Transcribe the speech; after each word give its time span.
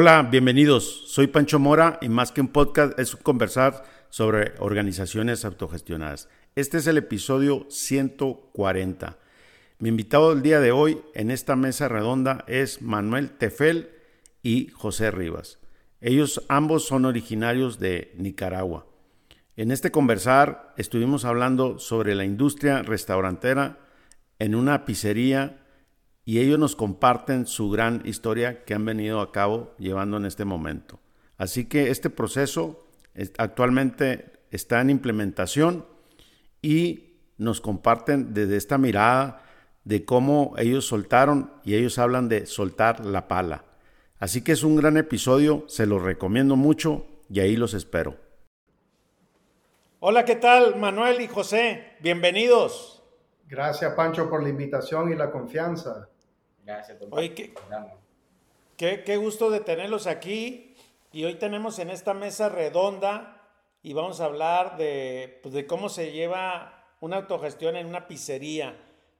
Hola, 0.00 0.22
bienvenidos. 0.22 1.06
Soy 1.08 1.26
Pancho 1.26 1.58
Mora 1.58 1.98
y 2.00 2.08
más 2.08 2.30
que 2.30 2.40
un 2.40 2.46
podcast 2.46 2.96
es 3.00 3.14
un 3.14 3.20
conversar 3.20 3.82
sobre 4.10 4.52
organizaciones 4.60 5.44
autogestionadas. 5.44 6.28
Este 6.54 6.78
es 6.78 6.86
el 6.86 6.98
episodio 6.98 7.66
140. 7.68 9.18
Mi 9.80 9.88
invitado 9.88 10.32
del 10.32 10.44
día 10.44 10.60
de 10.60 10.70
hoy 10.70 11.00
en 11.14 11.32
esta 11.32 11.56
mesa 11.56 11.88
redonda 11.88 12.44
es 12.46 12.80
Manuel 12.80 13.30
Tefel 13.38 13.90
y 14.40 14.68
José 14.68 15.10
Rivas. 15.10 15.58
Ellos 16.00 16.44
ambos 16.48 16.86
son 16.86 17.04
originarios 17.04 17.80
de 17.80 18.14
Nicaragua. 18.16 18.86
En 19.56 19.72
este 19.72 19.90
conversar 19.90 20.74
estuvimos 20.76 21.24
hablando 21.24 21.80
sobre 21.80 22.14
la 22.14 22.24
industria 22.24 22.82
restaurantera 22.82 23.80
en 24.38 24.54
una 24.54 24.84
pizzería 24.84 25.66
y 26.28 26.40
ellos 26.40 26.58
nos 26.58 26.76
comparten 26.76 27.46
su 27.46 27.70
gran 27.70 28.02
historia 28.04 28.62
que 28.64 28.74
han 28.74 28.84
venido 28.84 29.22
a 29.22 29.32
cabo 29.32 29.72
llevando 29.78 30.18
en 30.18 30.26
este 30.26 30.44
momento. 30.44 31.00
Así 31.38 31.64
que 31.64 31.88
este 31.90 32.10
proceso 32.10 32.86
actualmente 33.38 34.32
está 34.50 34.82
en 34.82 34.90
implementación 34.90 35.86
y 36.60 37.14
nos 37.38 37.62
comparten 37.62 38.34
desde 38.34 38.58
esta 38.58 38.76
mirada 38.76 39.42
de 39.84 40.04
cómo 40.04 40.52
ellos 40.58 40.84
soltaron 40.84 41.50
y 41.64 41.76
ellos 41.76 41.98
hablan 41.98 42.28
de 42.28 42.44
soltar 42.44 43.06
la 43.06 43.26
pala. 43.26 43.64
Así 44.18 44.44
que 44.44 44.52
es 44.52 44.64
un 44.64 44.76
gran 44.76 44.98
episodio, 44.98 45.64
se 45.66 45.86
los 45.86 46.02
recomiendo 46.02 46.56
mucho 46.56 47.06
y 47.30 47.40
ahí 47.40 47.56
los 47.56 47.72
espero. 47.72 48.16
Hola, 49.98 50.26
¿qué 50.26 50.36
tal 50.36 50.76
Manuel 50.76 51.22
y 51.22 51.26
José? 51.26 51.96
Bienvenidos. 52.00 53.02
Gracias 53.46 53.94
Pancho 53.94 54.28
por 54.28 54.42
la 54.42 54.50
invitación 54.50 55.10
y 55.10 55.14
la 55.14 55.30
confianza. 55.30 56.10
Gracias, 56.68 56.98
Oye, 57.12 57.32
qué, 58.76 59.02
qué, 59.02 59.16
gusto 59.16 59.48
de 59.48 59.60
tenerlos 59.60 60.06
aquí. 60.06 60.74
Y 61.12 61.24
hoy 61.24 61.36
tenemos 61.36 61.78
en 61.78 61.88
esta 61.88 62.12
mesa 62.12 62.50
redonda 62.50 63.40
y 63.82 63.94
vamos 63.94 64.20
a 64.20 64.26
hablar 64.26 64.76
de, 64.76 65.40
pues, 65.42 65.54
de 65.54 65.66
cómo 65.66 65.88
se 65.88 66.12
lleva 66.12 66.84
una 67.00 67.16
autogestión 67.16 67.74
en 67.76 67.86
una 67.86 68.06
pizzería. 68.06 68.78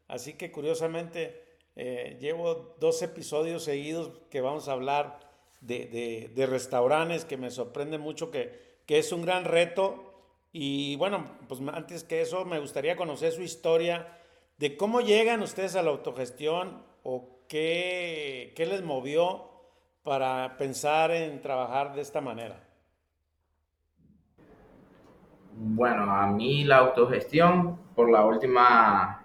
Así 0.08 0.34
que 0.34 0.52
curiosamente 0.52 1.56
eh, 1.74 2.18
llevo 2.20 2.76
dos 2.80 3.00
episodios 3.00 3.64
seguidos 3.64 4.10
que 4.28 4.42
vamos 4.42 4.68
a 4.68 4.72
hablar 4.72 5.18
de, 5.62 5.86
de, 5.86 6.30
de 6.34 6.46
restaurantes 6.46 7.24
que 7.24 7.38
me 7.38 7.50
sorprende 7.50 7.96
mucho, 7.96 8.30
que, 8.30 8.82
que 8.84 8.98
es 8.98 9.10
un 9.10 9.22
gran 9.22 9.46
reto. 9.46 10.12
Y 10.52 10.96
bueno, 10.96 11.38
pues 11.48 11.62
antes 11.72 12.04
que 12.04 12.20
eso 12.20 12.44
me 12.44 12.58
gustaría 12.58 12.94
conocer 12.94 13.32
su 13.32 13.40
historia 13.40 14.18
de 14.58 14.76
cómo 14.76 15.00
llegan 15.00 15.40
ustedes 15.40 15.76
a 15.76 15.82
la 15.82 15.88
autogestión 15.88 16.86
o 17.04 17.37
¿qué, 17.48 18.52
qué 18.54 18.66
les 18.66 18.82
movió 18.82 19.48
para 20.02 20.56
pensar 20.56 21.10
en 21.10 21.40
trabajar 21.40 21.94
de 21.94 22.02
esta 22.02 22.20
manera? 22.20 22.64
Bueno, 25.52 26.04
a 26.14 26.26
mí 26.28 26.64
la 26.64 26.76
autogestión, 26.76 27.78
por 27.96 28.10
la 28.10 28.24
última 28.24 29.24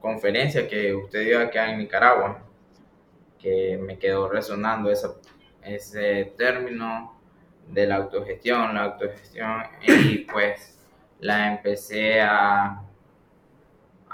conferencia 0.00 0.68
que 0.68 0.94
usted 0.94 1.24
dio 1.24 1.40
acá 1.40 1.70
en 1.70 1.78
Nicaragua, 1.78 2.42
que 3.38 3.76
me 3.78 3.98
quedó 3.98 4.28
resonando 4.28 4.90
ese 4.90 6.32
término 6.36 7.20
de 7.68 7.86
la 7.86 7.96
autogestión, 7.96 8.74
la 8.74 8.84
autogestión, 8.84 9.62
y 9.82 10.18
pues 10.18 10.78
la 11.18 11.52
empecé 11.52 12.20
a 12.20 12.82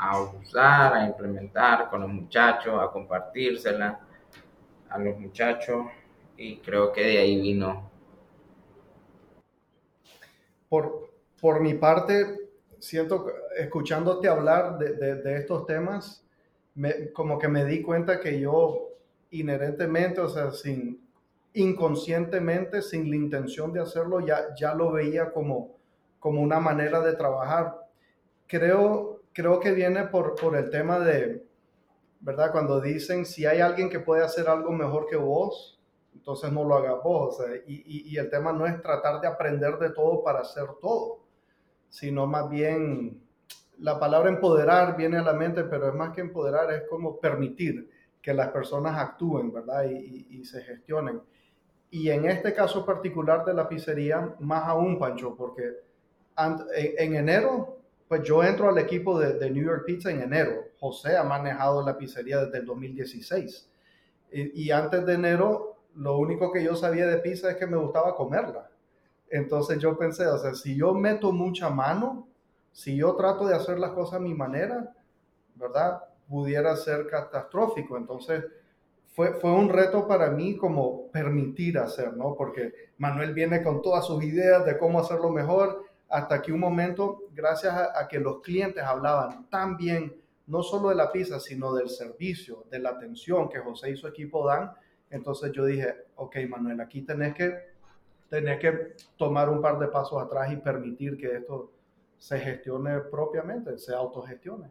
a 0.01 0.21
usar, 0.21 0.95
a 0.95 1.07
implementar 1.07 1.91
con 1.91 2.03
los 2.03 2.11
muchachos, 2.11 2.81
a 2.81 2.91
compartírsela 2.91 3.99
a 4.89 4.99
los 4.99 5.19
muchachos 5.19 5.87
y 6.37 6.59
creo 6.59 6.93
que 6.93 7.03
de 7.03 7.19
ahí 7.19 7.41
vino. 7.41 7.91
Por, 10.69 11.11
por 11.41 11.61
mi 11.61 11.75
parte, 11.75 12.49
siento, 12.79 13.27
escuchándote 13.57 14.29
hablar 14.29 14.79
de, 14.79 15.17
de, 15.17 15.37
estos 15.37 15.67
temas, 15.67 16.25
me, 16.77 17.11
como 17.13 17.39
que 17.39 17.49
me 17.49 17.65
di 17.65 17.83
cuenta 17.83 18.21
que 18.21 18.39
yo 18.39 18.91
inherentemente, 19.33 20.21
o 20.21 20.29
sea, 20.29 20.53
sin, 20.53 21.09
inconscientemente, 21.55 22.83
sin 22.83 23.11
la 23.11 23.17
intención 23.17 23.73
de 23.73 23.81
hacerlo, 23.81 24.21
ya, 24.21 24.55
ya 24.55 24.75
lo 24.75 24.93
veía 24.93 25.33
como, 25.33 25.77
como 26.21 26.41
una 26.41 26.61
manera 26.61 27.01
de 27.01 27.15
trabajar. 27.15 27.75
Creo 28.47 29.18
creo 29.39 29.61
que 29.61 29.71
viene 29.71 30.03
por, 30.07 30.35
por 30.35 30.57
el 30.57 30.69
tema 30.69 30.99
de, 30.99 31.47
¿verdad? 32.19 32.51
Cuando 32.51 32.81
dicen, 32.81 33.25
si 33.25 33.47
hay 33.47 33.61
alguien 33.61 33.89
que 33.89 34.01
puede 34.01 34.25
hacer 34.25 34.49
algo 34.49 34.73
mejor 34.73 35.07
que 35.07 35.15
vos, 35.15 35.81
entonces 36.13 36.51
no 36.51 36.65
lo 36.65 36.75
haga 36.75 36.95
vos. 36.95 37.39
y, 37.69 38.13
y, 38.13 38.17
el 38.17 38.29
tema 38.31 38.53
no 38.53 38.67
es 38.67 38.83
tratar 38.83 39.21
de 39.21 39.29
aprender 39.29 39.79
de 39.79 39.91
todo 39.91 40.25
para 40.25 40.41
hacer 40.41 40.67
todo, 40.81 41.21
sino 41.89 42.27
más 42.27 42.51
bien, 42.51 43.23
la 43.79 44.01
palabra 44.01 44.29
empoderar 44.29 44.97
viene 44.97 45.19
a 45.19 45.23
la 45.23 45.35
mente, 45.35 45.63
pero 45.63 45.87
es 45.87 45.95
más 45.95 46.13
que 46.13 46.21
empoderar, 46.21 46.73
es 46.73 46.83
como 46.91 47.21
permitir 47.21 47.89
que 48.21 48.35
las 48.35 48.49
personas 48.49 48.99
actúen, 48.99 49.53
¿verdad? 49.53 49.85
Y, 49.89 50.27
y 50.31 50.45
se 50.47 50.63
gestionen. 50.63 51.23
Y 51.93 52.11
en 52.11 52.25
este 52.25 52.53
caso 52.53 52.85
particular 52.85 53.45
de 53.45 53.55
la 53.55 53.69
pizzería, 53.69 54.35
más 54.41 54.65
aún, 54.67 54.99
Pancho, 54.99 55.37
porque 55.37 55.75
en 56.37 57.15
enero 57.15 57.78
pues 58.09 58.23
yo 58.23 58.43
entro 58.43 58.71
al 58.71 58.79
equipo 58.79 59.19
de, 59.19 59.51
New 59.51 59.65
York 59.65 59.85
Pizza 59.85 60.11
en 60.11 60.23
enero. 60.23 60.65
José 60.81 61.17
ha 61.17 61.25
manejado 61.25 61.85
la 61.85 61.99
pizzería 61.99 62.45
desde 62.45 62.59
el 62.59 62.67
2016. 62.67 63.69
Y, 64.33 64.71
antes 64.71 65.05
de 65.07 65.15
enero, 65.15 65.77
lo 65.95 66.19
único 66.19 66.51
que 66.51 66.63
yo 66.63 66.75
sabía 66.75 67.07
de 67.07 67.19
pizza 67.19 67.51
es 67.51 67.57
que 67.57 67.67
me 67.67 67.77
gustaba 67.77 68.15
comerla. 68.15 68.71
Entonces 69.31 69.79
yo 69.79 69.99
pensé, 69.99 70.27
o 70.27 70.39
sea, 70.39 70.55
si 70.55 70.75
yo 70.75 70.95
meto 70.95 71.33
mucha 71.33 71.69
mano, 71.69 72.27
si 72.73 72.97
yo 72.97 73.15
trato 73.15 73.47
de 73.47 73.55
hacer 73.55 73.79
las 73.79 73.91
cosas 73.93 74.15
a 74.15 74.21
mi 74.21 74.35
manera, 74.35 74.95
¿verdad? 75.55 76.03
Pudiera 76.29 76.77
ser 76.77 77.07
catastrófico. 77.07 77.97
Entonces 77.97 78.45
fue, 79.15 79.35
fue 79.35 79.51
un 79.53 79.69
reto 79.69 80.07
para 80.07 80.31
mí 80.31 80.57
como 80.57 81.09
permitir 81.09 81.79
hacer, 81.79 82.17
¿no? 82.17 82.35
Porque 82.35 82.73
Manuel 82.97 83.35
viene 83.35 83.63
con 83.63 83.83
todas 83.83 84.07
sus 84.07 84.23
ideas 84.23 84.65
de 84.65 84.79
cómo 84.79 85.01
hacerlo 85.01 85.31
mejor 85.31 85.88
hasta 86.09 86.41
que 86.41 86.53
un 86.53 86.61
momento, 86.61 87.25
gracias 87.33 87.75
a, 87.75 88.09
que 88.09 88.19
los 88.19 88.41
clientes 88.41 88.83
hablaban 88.83 89.49
tan 89.51 89.77
bien, 89.77 90.21
no 90.47 90.63
solo 90.63 90.89
de 90.89 90.95
la 90.95 91.13
pizza, 91.13 91.39
sino 91.39 91.75
del 91.75 91.91
servicio, 91.91 92.65
de 92.71 92.79
la 92.79 92.91
atención 92.91 93.49
que 93.49 93.59
José 93.59 93.91
y 93.91 93.97
su 93.97 94.09
equipo 94.09 94.47
dan, 94.47 94.73
entonces 95.11 95.53
yo 95.53 95.65
dije, 95.65 96.07
ok, 96.17 96.37
Manuel, 96.49 96.81
aquí 96.81 97.03
tenés 97.03 97.35
que, 97.35 97.55
tenés 98.31 98.59
que 98.59 98.95
tomar 99.17 99.51
un 99.51 99.61
par 99.61 99.79
de 99.79 99.89
pasos 99.89 100.23
atrás 100.23 100.51
y 100.51 100.57
permitir 100.57 101.19
que 101.19 101.37
esto 101.37 101.73
se 102.17 102.39
gestione 102.39 103.01
propiamente, 103.01 103.77
se 103.79 103.95
autogestione. 103.95 104.71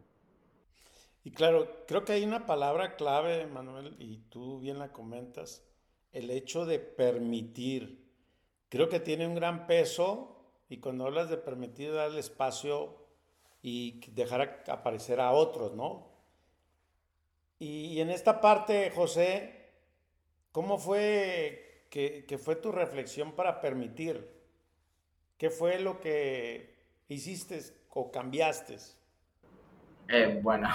Y 1.24 1.30
claro, 1.30 1.68
creo 1.86 2.04
que 2.04 2.12
hay 2.12 2.24
una 2.24 2.46
palabra 2.46 2.96
clave, 2.96 3.46
Manuel, 3.46 3.94
y 3.98 4.18
tú 4.28 4.58
bien 4.58 4.78
la 4.78 4.92
comentas, 4.92 5.64
el 6.12 6.30
hecho 6.30 6.66
de 6.66 6.78
permitir. 6.78 8.04
Creo 8.68 8.88
que 8.88 9.00
tiene 9.00 9.26
un 9.26 9.34
gran 9.34 9.66
peso 9.66 10.37
y 10.68 10.78
cuando 10.78 11.06
hablas 11.06 11.30
de 11.30 11.38
permitir 11.38 11.92
darle 11.92 12.20
espacio 12.20 12.94
y 13.62 14.00
dejar 14.12 14.64
aparecer 14.68 15.20
a 15.20 15.32
otros, 15.32 15.74
¿no? 15.74 16.06
Y, 17.58 18.00
en 18.00 18.10
esta 18.10 18.40
parte, 18.40 18.92
José, 18.94 19.70
¿cómo 20.52 20.78
fue 20.78 21.86
que, 21.90 22.38
fue 22.40 22.54
tu 22.54 22.70
reflexión 22.70 23.32
para 23.32 23.60
permitir? 23.60 24.30
¿Qué 25.36 25.50
fue 25.50 25.80
lo 25.80 25.98
que 25.98 26.74
hiciste 27.08 27.60
o 27.90 28.12
cambiaste? 28.12 28.76
Eh, 30.08 30.38
bueno, 30.40 30.68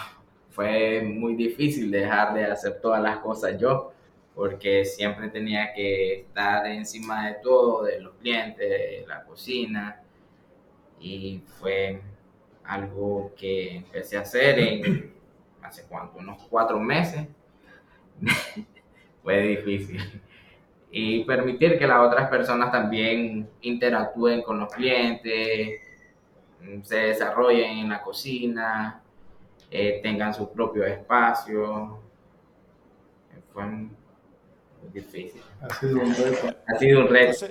fue 0.49 1.01
muy 1.01 1.35
difícil 1.35 1.89
dejar 1.89 2.33
de 2.33 2.45
hacer 2.45 2.81
todas 2.81 3.01
las 3.01 3.19
cosas 3.19 3.57
yo 3.57 3.93
porque 4.35 4.85
siempre 4.85 5.29
tenía 5.29 5.73
que 5.73 6.21
estar 6.21 6.65
encima 6.67 7.27
de 7.27 7.35
todo, 7.35 7.83
de 7.83 8.01
los 8.01 8.15
clientes, 8.15 8.67
de 8.67 9.05
la 9.07 9.23
cocina, 9.23 10.01
y 10.99 11.43
fue 11.59 12.01
algo 12.63 13.33
que 13.37 13.77
empecé 13.77 14.17
a 14.17 14.21
hacer 14.21 14.59
en 14.59 15.13
hace 15.61 15.83
cuánto, 15.83 16.19
unos 16.19 16.41
cuatro 16.49 16.79
meses. 16.79 17.27
fue 19.23 19.41
difícil. 19.41 20.21
Y 20.91 21.23
permitir 21.23 21.79
que 21.79 21.87
las 21.87 21.99
otras 21.99 22.29
personas 22.29 22.71
también 22.71 23.49
interactúen 23.61 24.43
con 24.43 24.59
los 24.59 24.71
clientes, 24.71 25.81
se 26.83 26.95
desarrollen 26.95 27.79
en 27.79 27.89
la 27.89 28.01
cocina, 28.01 29.01
eh, 29.71 29.99
tengan 30.03 30.33
su 30.33 30.51
propio 30.51 30.85
espacio. 30.85 31.99
Fue 33.51 33.63
difícil. 34.91 35.41
Ha 35.61 35.73
sido 35.79 36.01
un 36.01 36.13
reto. 36.15 36.55
Ha 36.67 36.79
sido 36.79 36.99
un 37.01 37.07
reto. 37.07 37.45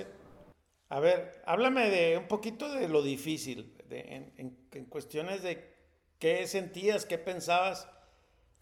A 0.89 0.99
ver, 0.99 1.41
háblame 1.45 1.89
de 1.89 2.17
un 2.17 2.27
poquito 2.27 2.71
de 2.71 2.87
lo 2.87 3.01
difícil, 3.01 3.73
en, 3.89 4.85
cuestiones 4.89 5.41
de 5.41 5.73
qué 6.19 6.45
sentías, 6.47 7.05
qué 7.05 7.17
pensabas 7.17 7.89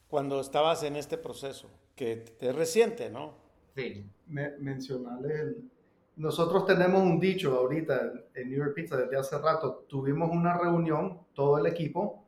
cuando 0.07 0.39
estabas 0.39 0.83
en 0.83 0.95
este 0.95 1.17
proceso, 1.17 1.69
que 1.95 2.23
es 2.39 2.55
reciente, 2.55 3.09
¿no? 3.09 3.35
Sí. 3.75 4.05
me- 4.27 4.57
mencionarles 4.59 5.39
el- 5.39 5.71
Nosotros 6.17 6.65
tenemos 6.65 7.01
un 7.01 7.19
dicho 7.19 7.57
ahorita 7.57 8.11
en 8.35 8.49
New 8.49 8.59
York 8.59 8.73
Pizza 8.75 8.97
desde 8.97 9.17
hace 9.17 9.37
rato. 9.37 9.85
Tuvimos 9.87 10.29
una 10.31 10.57
reunión, 10.57 11.21
todo 11.33 11.57
el 11.57 11.65
equipo, 11.65 12.25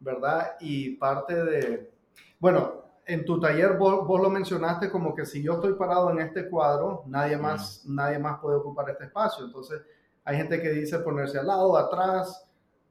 ¿verdad? 0.00 0.56
Y 0.60 0.90
parte 0.96 1.44
de... 1.44 1.90
Bueno, 2.38 2.83
en 3.06 3.24
tu 3.24 3.38
taller 3.40 3.76
vos, 3.76 4.06
vos 4.06 4.20
lo 4.20 4.30
mencionaste 4.30 4.90
como 4.90 5.14
que 5.14 5.26
si 5.26 5.42
yo 5.42 5.54
estoy 5.54 5.74
parado 5.74 6.10
en 6.10 6.20
este 6.20 6.48
cuadro, 6.48 7.02
nadie 7.06 7.36
más, 7.36 7.84
nadie 7.86 8.18
más 8.18 8.40
puede 8.40 8.56
ocupar 8.56 8.90
este 8.90 9.04
espacio. 9.04 9.44
Entonces, 9.44 9.82
hay 10.24 10.36
gente 10.36 10.60
que 10.60 10.70
dice 10.70 10.98
ponerse 11.00 11.38
al 11.38 11.46
lado, 11.46 11.76
atrás, 11.76 12.48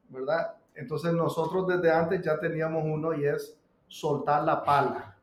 ¿verdad? 0.08 0.54
Entonces, 0.74 1.12
nosotros 1.12 1.66
desde 1.66 1.90
antes 1.90 2.22
ya 2.22 2.38
teníamos 2.38 2.84
uno 2.84 3.14
y 3.14 3.24
es 3.24 3.56
soltar 3.88 4.44
la 4.44 4.62
pala, 4.62 5.16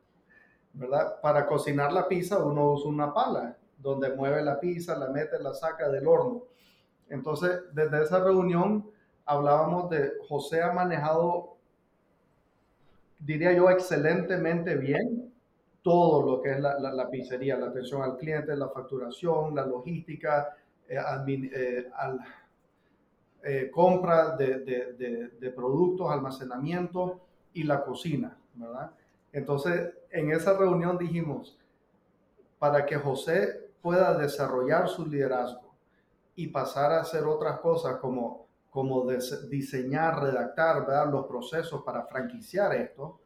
¿verdad? 0.72 1.20
Para 1.20 1.46
cocinar 1.46 1.92
la 1.92 2.08
pizza 2.08 2.38
uno 2.38 2.72
usa 2.72 2.88
una 2.88 3.12
pala, 3.12 3.56
donde 3.78 4.14
mueve 4.14 4.42
la 4.42 4.60
pizza, 4.60 4.96
la 4.96 5.08
mete, 5.08 5.38
la 5.40 5.54
saca 5.54 5.88
del 5.88 6.06
horno. 6.06 6.42
Entonces, 7.08 7.60
desde 7.72 8.02
esa 8.02 8.20
reunión 8.22 8.90
hablábamos 9.24 9.90
de 9.90 10.12
José 10.28 10.62
ha 10.62 10.72
manejado, 10.72 11.56
diría 13.24 13.52
yo, 13.52 13.70
excelentemente 13.70 14.76
bien 14.76 15.32
todo 15.82 16.22
lo 16.24 16.42
que 16.42 16.52
es 16.52 16.60
la, 16.60 16.78
la- 16.78 16.92
la 16.92 17.10
pizzería, 17.10 17.56
la 17.58 17.66
atención 17.68 18.02
al 18.02 18.16
cliente, 18.16 18.56
la 18.56 18.68
facturación, 18.68 19.54
la 19.54 19.66
logística, 19.66 20.56
eh, 20.88 20.96
admin- 20.98 21.50
eh, 21.52 21.90
al- 21.96 22.20
eh, 23.44 23.70
compra 23.72 24.36
de, 24.36 24.60
de- 24.60 24.92
de- 24.92 25.28
de 25.28 25.50
productos, 25.50 26.10
almacenamiento 26.10 27.20
y 27.52 27.64
la 27.64 27.82
cocina, 27.82 28.36
¿verdad? 28.54 28.92
Entonces, 29.32 29.92
en 30.10 30.30
esa 30.30 30.56
reunión 30.56 30.96
dijimos, 30.98 31.58
para 32.58 32.86
que 32.86 32.96
José 32.96 33.70
pueda 33.80 34.16
desarrollar 34.16 34.88
su 34.88 35.06
liderazgo 35.06 35.74
y 36.36 36.48
pasar 36.48 36.92
a 36.92 37.00
hacer 37.00 37.24
otras 37.24 37.58
cosas 37.60 37.96
como, 37.96 38.46
como 38.72 39.06
diseñar, 39.50 40.20
redactar, 40.22 40.86
¿verdad? 40.86 41.12
los 41.12 41.26
procesos 41.26 41.82
para 41.84 42.06
franquiciar 42.06 42.74
esto, 42.74 43.20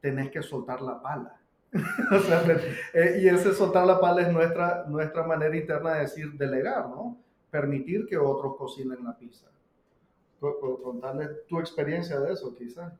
tenés 0.00 0.30
que 0.30 0.42
soltar 0.42 0.80
la 0.82 1.02
pala. 1.02 1.36
O 2.12 2.18
sea, 2.20 2.42
eh, 2.94 3.20
y 3.22 3.28
ese 3.28 3.54
soltar 3.54 3.86
la 3.86 4.00
pala 4.00 4.22
es 4.22 4.32
nuestra, 4.32 4.84
nuestra 4.88 5.24
manera 5.24 5.56
interna 5.56 5.94
de 5.94 6.00
decir 6.02 6.32
delegar, 6.34 6.88
¿no? 6.88 7.18
Permitir 7.50 8.06
que 8.06 8.18
otros 8.18 8.56
cocinen 8.56 9.02
la 9.04 9.16
pizza. 9.16 9.46
Co- 10.40 10.58
co- 10.60 10.82
Contarles 10.82 11.46
tu 11.48 11.58
experiencia 11.60 12.20
de 12.20 12.32
eso, 12.34 12.54
quizás. 12.56 12.92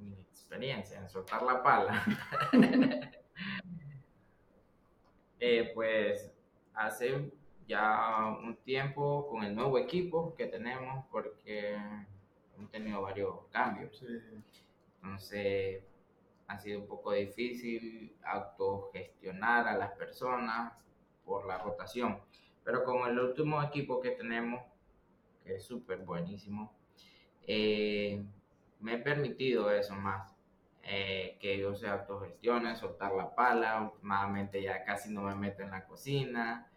Mi 0.00 0.12
experiencia 0.14 1.00
en 1.00 1.08
soltar 1.08 1.42
la 1.42 1.62
pala. 1.62 2.02
Eh, 5.40 5.70
pues 5.74 6.32
hace 6.74 7.30
ya 7.68 8.26
un 8.42 8.56
tiempo 8.64 9.28
con 9.28 9.44
el 9.44 9.54
nuevo 9.54 9.78
equipo 9.78 10.34
que 10.34 10.46
tenemos 10.46 11.04
porque 11.10 11.76
hemos 12.56 12.70
tenido 12.70 13.02
varios 13.02 13.46
cambios. 13.50 14.02
Entonces 15.02 15.84
ha 16.48 16.58
sido 16.58 16.80
un 16.80 16.86
poco 16.88 17.12
difícil 17.12 18.16
autogestionar 18.24 19.68
a 19.68 19.76
las 19.76 19.92
personas 19.92 20.72
por 21.24 21.46
la 21.46 21.58
rotación. 21.58 22.20
Pero 22.64 22.84
con 22.84 23.08
el 23.08 23.18
último 23.18 23.62
equipo 23.62 24.00
que 24.00 24.12
tenemos, 24.12 24.62
que 25.44 25.56
es 25.56 25.64
súper 25.64 25.98
buenísimo, 26.00 26.72
eh, 27.46 28.22
me 28.80 28.94
he 28.94 28.98
permitido 28.98 29.70
eso 29.70 29.94
más. 29.94 30.34
eh, 30.90 31.36
que 31.40 31.58
yo 31.58 31.74
se 31.74 31.86
autogestione, 31.88 32.74
soltar 32.76 33.12
la 33.14 33.34
pala. 33.34 33.82
Últimamente 33.92 34.62
ya 34.62 34.84
casi 34.84 35.12
no 35.12 35.22
me 35.22 35.34
meto 35.34 35.62
en 35.62 35.70
la 35.70 35.84
cocina, 35.86 36.67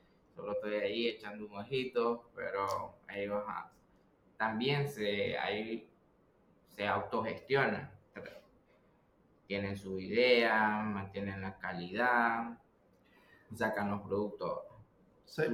solo 0.42 0.54
estoy 0.54 0.74
ahí 0.76 1.08
echando 1.08 1.46
un 1.46 1.56
ojito, 1.56 2.32
pero 2.36 2.96
ellos 3.16 3.44
también 4.38 4.88
se, 4.88 5.38
ahí 5.38 5.88
se 6.76 6.88
autogestionan 6.88 7.92
tienen 9.52 9.76
su 9.76 10.00
idea, 10.00 10.82
mantienen 10.82 11.42
la 11.42 11.58
calidad, 11.58 12.58
sacan 13.54 13.92
los 13.92 14.02
productos 14.04 14.60
Se, 15.26 15.52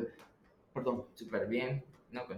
perdón. 0.71 1.05
súper 1.15 1.47
bien. 1.47 1.83
No, 2.11 2.27
pues, 2.27 2.37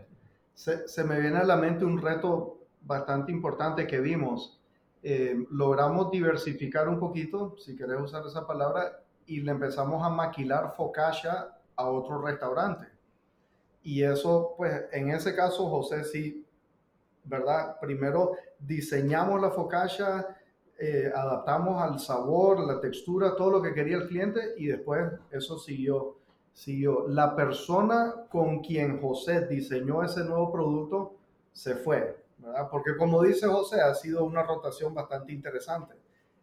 Se, 0.54 0.88
se 0.88 1.04
me 1.04 1.20
viene 1.20 1.38
a 1.38 1.44
la 1.44 1.58
mente 1.58 1.84
un 1.84 2.02
reto 2.02 2.60
bastante 2.80 3.34
importante 3.34 3.86
que 3.88 4.00
vimos. 4.00 4.58
Eh, 5.04 5.46
logramos 5.52 6.12
diversificar 6.12 6.88
un 6.88 6.98
poquito, 6.98 7.58
si 7.58 7.76
querés 7.76 8.00
usar 8.00 8.26
esa 8.26 8.48
palabra, 8.48 9.04
y 9.26 9.42
le 9.42 9.52
empezamos 9.52 10.02
a 10.02 10.08
maquilar 10.08 10.74
focaccia 10.78 11.59
a 11.80 11.90
otro 11.90 12.22
restaurante. 12.22 12.86
Y 13.82 14.04
eso, 14.04 14.54
pues, 14.58 14.84
en 14.92 15.10
ese 15.12 15.34
caso, 15.34 15.70
José 15.70 16.04
sí, 16.04 16.46
¿verdad? 17.24 17.80
Primero 17.80 18.34
diseñamos 18.60 19.42
la 19.42 19.50
focaccia, 19.50 20.28
eh, 20.78 21.10
adaptamos 21.16 21.82
al 21.82 21.98
sabor, 22.00 22.60
la 22.60 22.82
textura, 22.82 23.36
todo 23.36 23.52
lo 23.52 23.62
que 23.62 23.74
quería 23.74 23.98
el 23.98 24.08
cliente 24.08 24.56
y 24.58 24.68
después 24.68 25.10
eso 25.32 25.58
siguió, 25.58 26.18
siguió. 26.52 27.08
La 27.08 27.34
persona 27.34 28.26
con 28.30 28.60
quien 28.60 29.02
José 29.02 29.48
diseñó 29.48 30.04
ese 30.04 30.26
nuevo 30.26 30.52
producto 30.52 31.16
se 31.54 31.76
fue, 31.76 32.22
¿verdad? 32.40 32.68
Porque 32.70 32.98
como 32.98 33.24
dice 33.24 33.48
José, 33.48 33.80
ha 33.80 33.94
sido 33.96 34.26
una 34.26 34.44
rotación 34.44 34.94
bastante 34.94 35.32
interesante. 35.32 35.96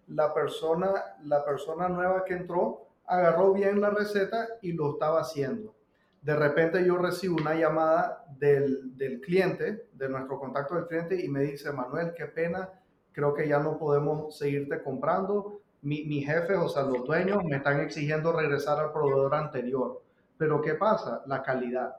La 0.08 0.32
persona, 0.32 1.16
la 1.24 1.44
persona 1.44 1.88
nueva 1.90 2.24
que 2.24 2.34
entró 2.34 2.85
agarró 3.06 3.52
bien 3.52 3.80
la 3.80 3.90
receta 3.90 4.46
y 4.62 4.72
lo 4.72 4.92
estaba 4.92 5.20
haciendo. 5.20 5.74
De 6.22 6.34
repente 6.34 6.84
yo 6.84 6.98
recibo 6.98 7.36
una 7.36 7.54
llamada 7.54 8.24
del, 8.36 8.96
del 8.96 9.20
cliente, 9.20 9.88
de 9.92 10.08
nuestro 10.08 10.38
contacto 10.38 10.74
del 10.74 10.86
cliente, 10.86 11.24
y 11.24 11.28
me 11.28 11.42
dice, 11.42 11.72
Manuel, 11.72 12.14
qué 12.16 12.26
pena, 12.26 12.68
creo 13.12 13.32
que 13.32 13.48
ya 13.48 13.60
no 13.60 13.78
podemos 13.78 14.36
seguirte 14.36 14.82
comprando. 14.82 15.60
Mi, 15.82 16.04
mi 16.04 16.22
jefe, 16.22 16.54
o 16.56 16.68
sea, 16.68 16.82
los 16.82 17.04
dueños 17.04 17.44
me 17.44 17.56
están 17.56 17.80
exigiendo 17.80 18.32
regresar 18.32 18.78
al 18.80 18.92
proveedor 18.92 19.34
anterior. 19.34 20.02
Pero 20.36 20.60
¿qué 20.60 20.74
pasa? 20.74 21.22
La 21.26 21.42
calidad. 21.42 21.96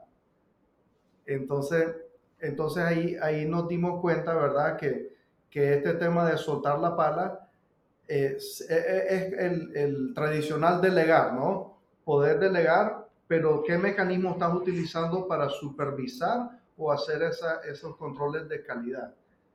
Entonces, 1.24 1.96
entonces 2.38 2.84
ahí, 2.84 3.16
ahí 3.20 3.46
nos 3.46 3.66
dimos 3.66 4.00
cuenta, 4.00 4.34
¿verdad? 4.34 4.76
Que, 4.76 5.16
que 5.50 5.74
este 5.74 5.94
tema 5.94 6.28
de 6.28 6.36
soltar 6.36 6.78
la 6.78 6.94
pala 6.94 7.47
es, 8.08 8.62
es- 8.62 8.70
es 8.70 9.32
el, 9.34 9.76
el 9.76 10.14
tradicional 10.14 10.80
delegar, 10.80 11.34
¿no? 11.34 11.78
Poder 12.04 12.38
delegar, 12.40 13.06
pero 13.28 13.62
¿qué 13.66 13.76
mecanismo 13.78 14.30
estás 14.30 14.54
utilizando 14.54 15.28
para 15.28 15.48
supervisar 15.50 16.50
o 16.76 16.90
hacer 16.90 17.22
esa- 17.22 17.60
esos 17.60 17.96
controles 17.96 18.48
de 18.48 18.62
calidad? 18.64 19.14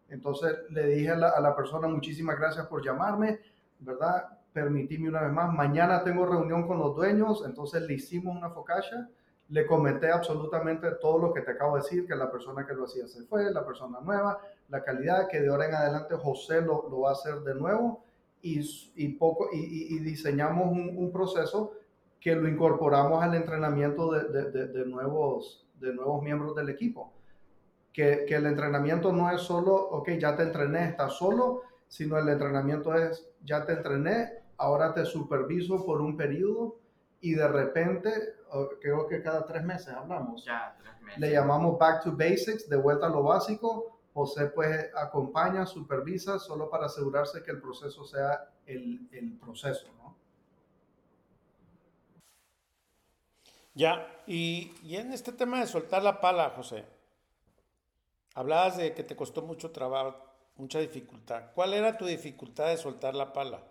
Entonces 0.09 0.55
le 0.69 0.85
dije 0.87 1.09
a 1.11 1.15
la, 1.15 1.29
a 1.29 1.39
la 1.41 1.55
persona, 1.55 1.87
muchísimas 1.87 2.37
gracias 2.37 2.67
por 2.67 2.83
llamarme, 2.85 3.39
¿verdad? 3.79 4.27
Permitíme 4.53 5.09
una 5.09 5.21
vez 5.23 5.31
más, 5.31 5.51
mañana 5.51 6.03
tengo 6.03 6.25
reunión 6.27 6.67
con 6.67 6.77
los 6.77 6.95
dueños, 6.95 7.43
entonces 7.45 7.81
le 7.81 7.95
hicimos 7.95 8.35
una 8.37 8.51
focaccia, 8.51 9.09
le 9.49 9.65
comenté 9.65 10.11
absolutamente 10.11 10.91
todo 11.01 11.17
lo 11.17 11.33
que 11.33 11.41
te 11.41 11.51
acabo 11.51 11.75
de 11.75 11.81
decir, 11.81 12.05
que 12.07 12.15
la 12.15 12.31
persona 12.31 12.65
que 12.67 12.73
lo 12.75 12.85
hacía 12.85 13.07
se 13.07 13.23
fue, 13.23 13.51
la 13.51 13.65
persona 13.65 13.99
nueva, 14.01 14.39
la 14.69 14.83
calidad, 14.83 15.27
que 15.27 15.41
de 15.41 15.49
ahora 15.49 15.67
en 15.67 15.75
adelante 15.75 16.15
José 16.15 16.61
lo, 16.61 16.87
lo 16.89 17.01
va 17.01 17.09
a 17.09 17.13
hacer 17.13 17.39
de 17.41 17.55
nuevo 17.55 18.03
y, 18.43 18.59
y 18.95 19.07
poco, 19.09 19.49
y, 19.51 19.97
diseñamos 19.99 20.71
un, 20.71 20.95
un 20.97 21.11
proceso 21.11 21.73
que 22.19 22.35
lo 22.35 22.47
incorporamos 22.47 23.23
al 23.23 23.33
entrenamiento 23.35 24.11
de, 24.11 24.25
de- 24.29 24.51
de- 24.51 24.67
de 24.67 24.85
nuevos, 24.85 25.65
de 25.79 25.93
nuevos 25.93 26.21
miembros 26.21 26.55
del 26.55 26.69
equipo 26.69 27.11
que, 27.91 28.25
que 28.27 28.35
el 28.35 28.45
entrenamiento 28.47 29.11
no 29.13 29.29
es 29.31 29.41
solo, 29.41 29.75
ok, 29.75 30.09
ya 30.19 30.35
te 30.35 30.43
entrené, 30.43 30.89
estás 30.89 31.13
solo, 31.13 31.61
sino 31.87 32.17
el 32.17 32.27
entrenamiento 32.27 32.93
es, 32.95 33.27
ya 33.45 33.65
te 33.65 33.73
entrené, 33.73 34.29
ahora 34.57 34.93
te 34.93 35.05
superviso 35.05 35.85
por 35.85 36.01
un 36.01 36.17
periodo 36.17 36.77
y 37.21 37.35
de 37.35 37.47
repente, 37.47 38.09
creo 38.81 39.07
que 39.07 39.21
cada 39.21 39.45
tres 39.45 39.63
meses 39.63 39.89
hablamos, 39.93 40.43
ya 40.43 40.75
tres 40.81 41.01
meses. 41.01 41.19
le 41.21 41.31
llamamos 41.31 41.77
back 41.77 42.03
to 42.03 42.11
basics, 42.11 42.67
de 42.67 42.77
vuelta 42.77 43.05
a 43.05 43.09
lo 43.09 43.23
básico. 43.23 43.92
José 44.13 44.47
pues 44.47 44.89
acompaña, 44.95 45.65
supervisa, 45.65 46.37
solo 46.39 46.69
para 46.69 46.85
asegurarse 46.85 47.43
que 47.43 47.51
el 47.51 47.61
proceso 47.61 48.05
sea 48.05 48.51
el, 48.65 49.07
el 49.11 49.33
proceso, 49.37 49.91
¿no? 49.97 50.15
Ya, 53.75 54.07
y, 54.27 54.71
y 54.83 54.97
en 54.97 55.11
este 55.11 55.31
tema 55.31 55.59
de 55.59 55.65
soltar 55.65 56.03
la 56.03 56.21
pala, 56.21 56.51
José, 56.51 56.85
hablabas 58.35 58.77
de 58.77 58.93
que 58.93 59.03
te 59.03 59.15
costó 59.15 59.41
mucho 59.41 59.71
trabajo, 59.71 60.15
mucha 60.57 60.79
dificultad. 60.79 61.51
¿Cuál 61.55 61.73
era 61.73 61.97
tu 61.97 62.05
dificultad 62.05 62.67
de 62.67 62.77
soltar 62.77 63.15
la 63.15 63.33
pala? 63.33 63.63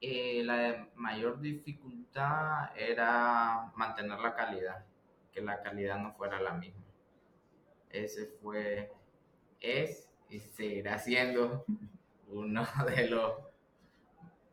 Eh, 0.00 0.44
la 0.44 0.88
mayor 0.94 1.40
dificultad 1.40 2.70
era 2.76 3.72
mantener 3.74 4.20
la 4.20 4.36
calidad, 4.36 4.84
que 5.32 5.40
la 5.40 5.60
calidad 5.60 5.98
no 5.98 6.12
fuera 6.14 6.40
la 6.40 6.52
misma. 6.52 6.84
Ese 7.90 8.26
fue, 8.40 8.92
es 9.60 10.08
y 10.30 10.40
seguirá 10.40 10.98
siendo 10.98 11.64
uno 12.28 12.66
de 12.86 13.08
los 13.08 13.32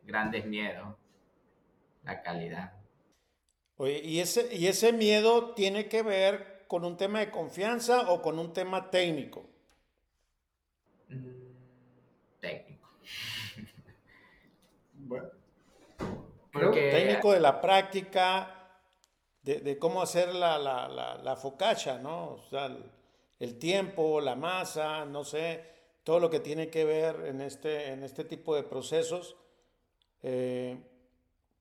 grandes 0.04 0.46
miedos, 0.46 0.96
la 2.04 2.22
calidad. 2.22 2.74
¿y 3.80 4.20
ese, 4.20 4.56
¿y 4.56 4.68
ese 4.68 4.94
miedo 4.94 5.54
tiene 5.54 5.90
que 5.90 6.02
ver 6.02 6.66
con 6.68 6.86
un 6.86 6.96
tema 6.96 7.20
de 7.20 7.30
confianza 7.30 8.10
o 8.12 8.22
con 8.22 8.40
un 8.40 8.54
tema 8.54 8.90
técnico? 8.90 9.50
Mm, 11.10 11.30
técnico. 12.40 12.90
bueno. 14.94 15.30
técnico 16.72 17.34
de 17.34 17.40
la 17.42 17.60
práctica, 17.60 18.80
de, 19.44 19.78
cómo 19.78 20.02
hacer 20.02 20.34
la, 20.34 20.58
la, 20.58 20.88
la, 21.22 21.36
focacha, 21.36 22.00
¿no? 22.00 22.32
O 22.32 22.42
sea, 22.50 22.66
el, 22.66 22.95
tiempo, 23.60 24.22
la 24.22 24.36
masa, 24.36 25.06
no 25.06 25.24
sé, 25.24 25.64
todo 26.04 26.20
lo 26.20 26.30
que 26.30 26.40
tiene 26.40 26.70
que 26.70 26.86
ver 26.86 27.26
en 27.26 27.42
este, 27.42 27.92
en 27.92 28.04
este 28.04 28.24
tipo 28.24 28.56
de 28.56 28.64
procesos. 28.64 29.36
Eh, 30.22 30.78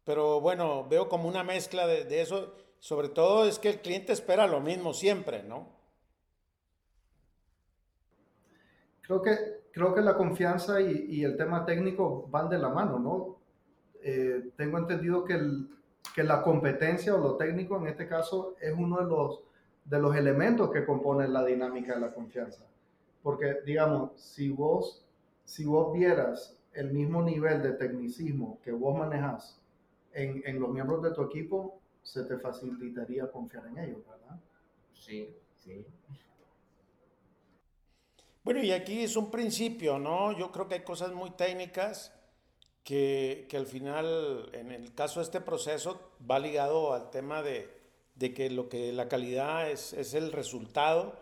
pero 0.04 0.40
bueno, 0.40 0.86
veo 0.88 1.08
como 1.08 1.28
una 1.28 1.42
mezcla 1.42 1.86
de, 1.86 2.20
eso. 2.20 2.54
Sobre 2.78 3.08
todo 3.08 3.46
es 3.46 3.58
que 3.58 3.70
el 3.70 3.80
cliente 3.80 4.12
espera 4.12 4.46
lo 4.46 4.60
mismo 4.60 4.92
siempre, 4.92 5.42
¿no? 5.42 5.68
Creo 9.00 9.22
que, 9.22 9.36
creo 9.72 9.94
que 9.94 10.02
la 10.02 10.16
confianza 10.16 10.80
y, 10.80 11.24
el 11.24 11.36
tema 11.36 11.64
técnico 11.64 12.26
van 12.28 12.48
de 12.50 12.58
la 12.58 12.68
mano, 12.68 12.98
¿no? 12.98 13.38
Eh, 14.02 14.50
tengo 14.56 14.78
entendido 14.78 15.24
que, 15.24 15.34
el, 15.34 15.70
que 16.14 16.22
la 16.22 16.42
competencia 16.42 17.14
o 17.14 17.18
lo 17.18 17.36
técnico 17.36 17.78
en 17.78 17.86
este 17.86 18.06
caso 18.06 18.56
es 18.60 18.74
uno 18.76 18.98
de 18.98 19.04
los, 19.04 19.40
de 19.84 19.98
los 19.98 20.16
elementos 20.16 20.70
que 20.70 20.84
componen 20.84 21.32
la 21.32 21.44
dinámica 21.44 21.94
de 21.94 22.00
la 22.00 22.12
confianza. 22.12 22.64
Porque, 23.22 23.58
digamos, 23.64 24.12
si 24.20 24.48
vos, 24.50 25.04
si 25.44 25.64
vos 25.64 25.92
vieras 25.92 26.56
el 26.72 26.92
mismo 26.92 27.22
nivel 27.22 27.62
de 27.62 27.72
tecnicismo 27.72 28.58
que 28.62 28.72
vos 28.72 28.98
manejas 28.98 29.60
en, 30.12 30.42
en 30.46 30.60
los 30.60 30.70
miembros 30.70 31.02
de 31.02 31.12
tu 31.12 31.22
equipo, 31.22 31.78
se 32.02 32.24
te 32.24 32.38
facilitaría 32.38 33.30
confiar 33.30 33.66
en 33.66 33.78
ellos, 33.78 33.98
¿verdad? 34.06 34.38
Sí, 34.92 35.34
sí. 35.56 35.86
Bueno, 38.42 38.62
y 38.62 38.72
aquí 38.72 39.00
es 39.02 39.16
un 39.16 39.30
principio, 39.30 39.98
¿no? 39.98 40.32
Yo 40.32 40.52
creo 40.52 40.68
que 40.68 40.74
hay 40.74 40.84
cosas 40.84 41.12
muy 41.12 41.30
técnicas 41.30 42.12
que, 42.82 43.46
que 43.48 43.56
al 43.56 43.66
final, 43.66 44.50
en 44.52 44.70
el 44.70 44.94
caso 44.94 45.20
de 45.20 45.24
este 45.24 45.40
proceso, 45.40 46.12
va 46.30 46.38
ligado 46.38 46.92
al 46.92 47.08
tema 47.08 47.42
de, 47.42 47.83
de 48.14 48.32
que 48.32 48.50
lo 48.50 48.68
que 48.68 48.92
la 48.92 49.08
calidad 49.08 49.70
es, 49.70 49.92
es, 49.92 50.14
el 50.14 50.32
resultado 50.32 51.18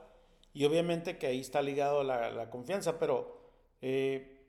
y 0.53 0.65
obviamente 0.65 1.19
que 1.19 1.27
ahí 1.27 1.41
está 1.41 1.63
ligado 1.63 2.03
la, 2.03 2.31
la 2.31 2.51
confianza, 2.51 2.99
pero, 2.99 3.39
eh, 3.81 4.41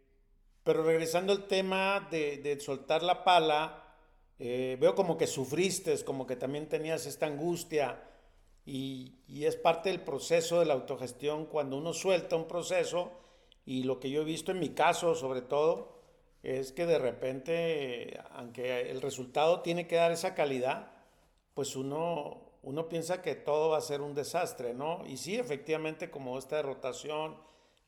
pero 0.64 0.84
regresando 0.84 1.32
al 1.32 1.48
tema 1.48 2.08
de, 2.12 2.38
de 2.38 2.60
soltar 2.60 3.04
la 3.04 3.24
pala, 3.24 3.96
eh, 4.40 4.78
veo 4.80 4.96
como 4.96 5.18
que 5.18 5.28
sufriste, 5.28 5.98
como 6.04 6.28
que 6.28 6.36
también 6.36 6.68
tenías 6.68 7.06
esta 7.06 7.28
angustia 7.28 8.04
y, 8.66 9.20
y, 9.28 9.46
es 9.46 9.56
parte 9.56 9.90
del 9.90 10.02
proceso 10.02 10.60
de 10.60 10.66
la 10.66 10.74
autogestión 10.74 11.46
cuando 11.46 11.78
uno 11.78 11.94
suelta 11.94 12.36
un 12.36 12.48
proceso 12.48 13.12
y 13.66 13.84
lo 13.84 14.00
que 14.00 14.10
yo 14.10 14.22
he 14.22 14.26
visto 14.26 14.52
en 14.52 14.60
mi 14.60 14.70
caso 14.70 15.16
sobre 15.16 15.42
todo 15.42 15.94
es 16.44 16.74
que 16.74 16.86
de 16.86 16.98
repente, 17.00 18.20
aunque 18.32 18.90
el 18.92 19.02
resultado 19.02 19.62
tiene 19.62 19.88
que 19.88 19.96
dar 19.96 20.12
esa 20.12 20.36
calidad, 20.36 20.93
pues 21.54 21.76
uno, 21.76 22.42
uno 22.62 22.90
piensa 22.90 23.22
que 23.22 23.36
todo 23.36 23.70
va 23.70 23.78
a 23.78 23.82
ser 23.82 24.02
un 24.02 24.14
desastre, 24.14 24.74
¿no? 24.74 25.06
Y 25.06 25.18
sí, 25.18 25.36
efectivamente, 25.36 26.10
como 26.10 26.38
esta 26.38 26.62
rotación 26.62 27.38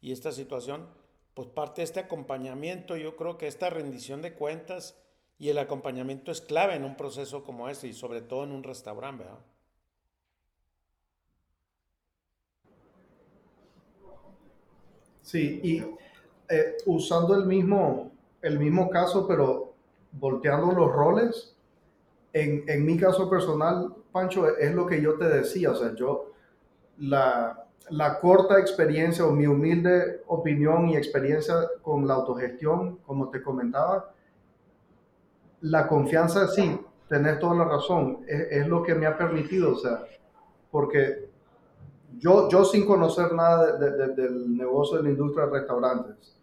y 0.02 0.12
esta 0.12 0.32
situación, 0.32 0.88
pues 1.34 1.48
parte 1.48 1.82
de 1.82 1.86
este 1.86 2.00
acompañamiento, 2.00 2.96
yo 2.98 3.16
creo 3.16 3.38
que 3.38 3.48
esta 3.48 3.70
rendición 3.70 4.22
de 4.22 4.34
cuentas, 4.34 4.96
y 5.38 5.50
el 5.50 5.58
acompañamiento 5.58 6.32
es 6.32 6.42
clave 6.42 6.76
en 6.76 6.86
un 6.86 6.96
proceso 6.96 7.44
como 7.44 7.70
este 7.70 7.88
y 7.88 7.94
sobre 7.94 8.22
todo 8.22 8.44
en 8.44 8.52
un 8.52 8.64
restaurante, 8.64 9.24
¿verdad? 9.24 9.40
Sí, 15.22 15.60
y 15.64 15.84
eh, 16.54 16.78
usando 16.86 17.36
el 17.36 17.46
mismo, 17.46 18.12
el 18.42 18.60
mismo 18.60 18.90
caso, 18.90 19.28
pero 19.28 19.74
volteando 20.12 20.72
los 20.72 20.92
roles, 20.92 21.55
en, 22.36 22.66
en, 22.68 22.86
mi 22.86 22.98
caso 22.98 23.30
personal, 23.30 23.96
Pancho, 24.12 24.58
es 24.58 24.76
lo 24.76 24.86
que 24.86 25.02
yo 25.02 25.14
te 25.14 25.24
decía, 25.24 25.72
o 25.72 25.76
sea, 25.76 25.96
yo, 25.96 26.34
la, 26.98 27.66
la 27.90 28.20
corta 28.20 28.60
experiencia 28.60 29.26
o 29.26 29.32
mi 29.32 29.48
humilde 29.48 30.22
opinión 30.28 30.90
y 30.90 30.98
experiencia 30.98 31.56
con 31.82 32.06
la 32.06 32.16
autogestión, 32.16 32.98
como 33.06 33.30
te 33.30 33.42
comentaba, 33.42 34.12
la 35.62 35.88
confianza, 35.88 36.50
sí, 36.50 36.78
tenés 37.08 37.40
toda 37.40 37.56
la 37.56 37.64
razón, 37.64 38.26
es, 38.28 38.68
lo 38.68 38.84
que 38.84 38.96
me 38.96 39.06
ha 39.06 39.18
permitido, 39.18 39.72
o 39.72 39.78
sea, 39.78 40.04
porque 40.70 41.30
yo, 42.18 42.50
yo 42.50 42.66
sin 42.66 42.86
conocer 42.86 43.32
nada 43.32 43.78
del 43.78 44.58
negocio 44.58 44.98
de 44.98 45.04
la 45.04 45.10
industria 45.12 45.46
de 45.46 45.52
restaurantes, 45.54 46.38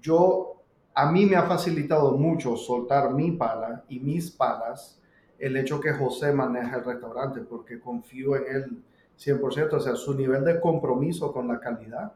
yo, 0.00 0.62
a 0.94 1.12
mí 1.12 1.26
me 1.26 1.36
ha 1.36 1.42
facilitado 1.42 2.12
mucho 2.12 2.56
soltar 2.56 3.12
mi 3.12 3.32
pala 3.32 3.84
y 3.90 4.00
mis 4.00 4.30
palas 4.30 4.98
el 5.38 5.56
hecho 5.56 5.80
que 5.80 5.92
José 5.92 6.32
maneja 6.32 6.78
el 6.78 6.84
restaurante, 6.84 7.40
porque 7.40 7.80
confío 7.80 8.36
en 8.36 8.56
él 8.56 8.82
100%, 9.18 9.72
o 9.72 9.80
sea, 9.80 9.94
su 9.96 10.14
nivel 10.14 10.44
de 10.44 10.60
compromiso 10.60 11.32
con 11.32 11.48
la 11.48 11.58
calidad 11.60 12.12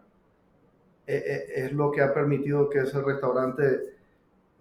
es, 1.07 1.23
eh, 1.23 1.25
eh, 1.27 1.65
es 1.65 1.73
lo 1.73 1.91
que 1.91 2.01
ha 2.01 2.13
permitido 2.13 2.69
que 2.69 2.81
ese 2.81 3.01
restaurante 3.01 3.93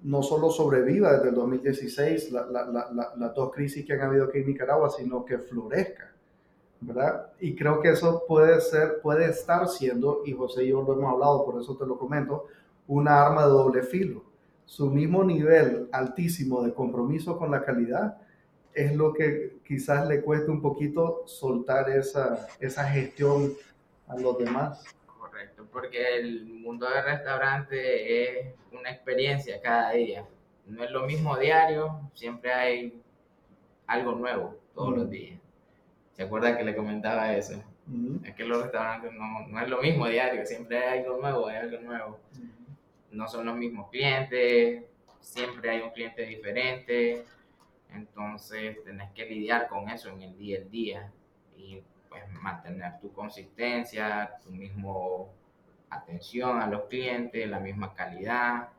no 0.03 0.23
solo 0.23 0.49
sobreviva 0.49 1.13
desde 1.13 1.29
el 1.29 1.35
2016 1.35 2.31
las 2.31 3.35
dos 3.35 3.51
crisis 3.53 3.85
que 3.85 3.93
han 3.93 4.01
habido 4.01 4.25
aquí 4.25 4.39
en 4.39 4.47
Nicaragua, 4.47 4.89
sino 4.89 5.23
que 5.23 5.37
florezca, 5.37 6.11
¿verdad? 6.81 7.27
Y 7.39 7.55
creo 7.55 7.79
que 7.79 7.89
eso 7.89 8.23
puede 8.27 8.59
ser, 8.61 8.99
puede 9.01 9.25
estar 9.25 9.67
siendo, 9.67 10.21
y 10.25 10.33
José 10.33 10.63
y 10.65 10.69
yo 10.69 10.81
lo 10.81 10.93
hemos 10.93 11.13
hablado, 11.13 11.45
por 11.45 11.61
eso 11.61 11.75
te 11.77 11.85
lo 11.85 11.97
comento, 11.97 12.47
una 12.87 13.21
arma 13.23 13.45
de 13.45 13.51
doble 13.51 13.83
filo. 13.83 14.23
Su 14.65 14.89
mismo 14.89 15.23
nivel 15.23 15.87
altísimo 15.91 16.63
de 16.63 16.73
compromiso 16.73 17.37
con 17.37 17.51
la 17.51 17.63
calidad 17.63 18.17
es 18.73 18.95
lo 18.95 19.13
que 19.13 19.57
quizás 19.65 20.07
le 20.07 20.21
cueste 20.21 20.51
un 20.51 20.61
poquito 20.61 21.23
soltar 21.25 21.89
esa, 21.89 22.47
esa 22.59 22.85
gestión 22.85 23.53
a 24.07 24.17
los 24.17 24.37
demás 24.37 24.83
porque 25.71 26.17
el 26.17 26.45
mundo 26.45 26.89
del 26.89 27.03
restaurante 27.03 28.23
es 28.23 28.55
una 28.71 28.91
experiencia 28.91 29.61
cada 29.61 29.91
día. 29.91 30.25
No 30.65 30.83
es 30.83 30.91
lo 30.91 31.05
mismo 31.05 31.37
diario, 31.37 32.11
siempre 32.13 32.53
hay 32.53 33.01
algo 33.87 34.13
nuevo 34.13 34.57
todos 34.73 34.97
los 34.97 35.09
días. 35.09 35.39
¿Se 36.13 36.23
acuerda 36.23 36.57
que 36.57 36.63
le 36.63 36.75
comentaba 36.75 37.33
eso? 37.33 37.61
Es 38.23 38.35
que 38.35 38.45
los 38.45 38.61
restaurantes 38.61 39.11
no, 39.11 39.47
no, 39.47 39.59
es 39.59 39.67
lo 39.67 39.81
mismo 39.81 40.07
diario, 40.07 40.45
siempre 40.45 40.77
hay 40.77 40.99
algo 40.99 41.17
nuevo, 41.17 41.47
hay 41.47 41.57
algo 41.57 41.79
nuevo. 41.79 42.19
No 43.11 43.27
son 43.27 43.45
los 43.45 43.57
mismos 43.57 43.89
clientes, 43.89 44.83
siempre 45.19 45.71
hay 45.71 45.81
un 45.81 45.89
cliente 45.89 46.25
diferente, 46.25 47.25
entonces 47.93 48.83
tenés 48.83 49.11
que 49.11 49.25
lidiar 49.25 49.67
con 49.67 49.89
eso 49.89 50.09
en 50.09 50.21
el 50.21 50.37
día 50.37 50.59
a 50.59 50.69
día 50.69 51.11
y 51.57 51.81
pues 52.09 52.23
mantener 52.29 52.99
tu 52.99 53.11
consistencia, 53.13 54.37
tu 54.43 54.51
mismo 54.51 55.33
atención 55.89 56.61
a 56.61 56.67
los 56.67 56.83
clientes, 56.85 57.47
la 57.49 57.59
misma 57.59 57.93
calidad, 57.93 58.69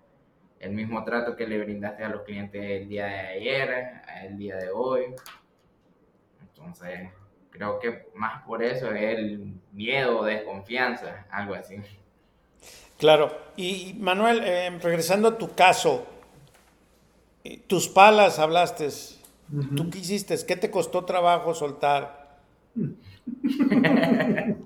el 0.59 0.73
mismo 0.73 1.05
trato 1.05 1.37
que 1.37 1.47
le 1.47 1.59
brindaste 1.63 2.05
a 2.05 2.09
los 2.09 2.23
clientes 2.23 2.63
el 2.63 2.89
día 2.89 3.07
de 3.07 3.19
ayer, 3.19 4.03
el 4.23 4.39
día 4.39 4.57
de 4.57 4.71
hoy. 4.71 5.15
Entonces, 6.41 7.11
creo 7.51 7.79
que 7.79 8.07
más 8.15 8.43
por 8.45 8.63
eso 8.63 8.93
es 8.93 9.19
el 9.19 9.55
miedo 9.73 10.25
desconfianza, 10.25 11.27
algo 11.31 11.55
así. 11.55 11.77
Claro, 12.99 13.37
y 13.57 13.97
Manuel, 13.99 14.43
eh, 14.45 14.71
regresando 14.81 15.29
a 15.29 15.39
tu 15.39 15.55
caso, 15.55 16.07
tus 17.67 17.89
palas 17.89 18.39
hablaste, 18.39 18.89
¿tú 19.77 19.91
qué 19.91 19.99
hiciste? 19.99 20.37
¿Qué 20.47 20.57
te 20.57 20.71
costó 20.71 21.05
trabajo 21.05 21.55
soltar? 21.55 22.39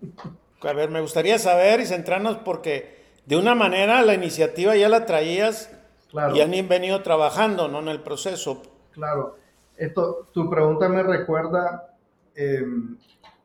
A 0.62 0.72
ver, 0.72 0.90
me 0.90 1.00
gustaría 1.00 1.38
saber 1.38 1.80
y 1.80 1.86
centrarnos 1.86 2.38
porque 2.38 2.96
de 3.24 3.36
una 3.36 3.54
manera 3.54 4.02
la 4.02 4.14
iniciativa 4.14 4.74
ya 4.74 4.88
la 4.88 5.06
traías 5.06 5.70
y 6.34 6.40
han 6.40 6.68
venido 6.68 7.02
trabajando 7.02 7.68
¿no? 7.68 7.80
en 7.80 7.88
el 7.88 8.00
proceso. 8.00 8.62
Claro. 8.92 9.36
Esto, 9.76 10.28
tu 10.32 10.48
pregunta 10.48 10.88
me 10.88 11.02
recuerda, 11.02 11.94
em, 12.34 12.96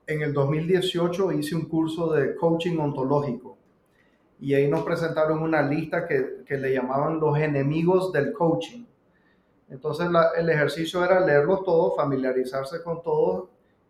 en 0.08 0.22
el 0.22 0.34
2018 0.34 1.32
hice 1.34 1.56
un 1.56 1.66
curso 1.66 2.12
de 2.14 2.36
coaching 2.36 2.78
ontológico 2.78 3.58
y 4.40 4.54
ahí 4.54 4.68
nos 4.68 4.84
presentaron 4.84 5.44
una 5.44 5.62
lista 5.62 6.08
que, 6.08 6.44
que 6.46 6.58
le 6.58 6.74
llamaban 6.74 7.20
los 7.20 7.38
enemigos 7.38 8.12
del 8.14 8.32
coaching. 8.34 8.86
Entonces 9.72 10.08
el 10.38 10.50
ejercicio 10.50 11.04
era 11.04 11.26
leerlos 11.26 11.64
todos, 11.64 11.96
familiarizarse 11.96 12.84
con 12.84 13.02
todos 13.02 13.46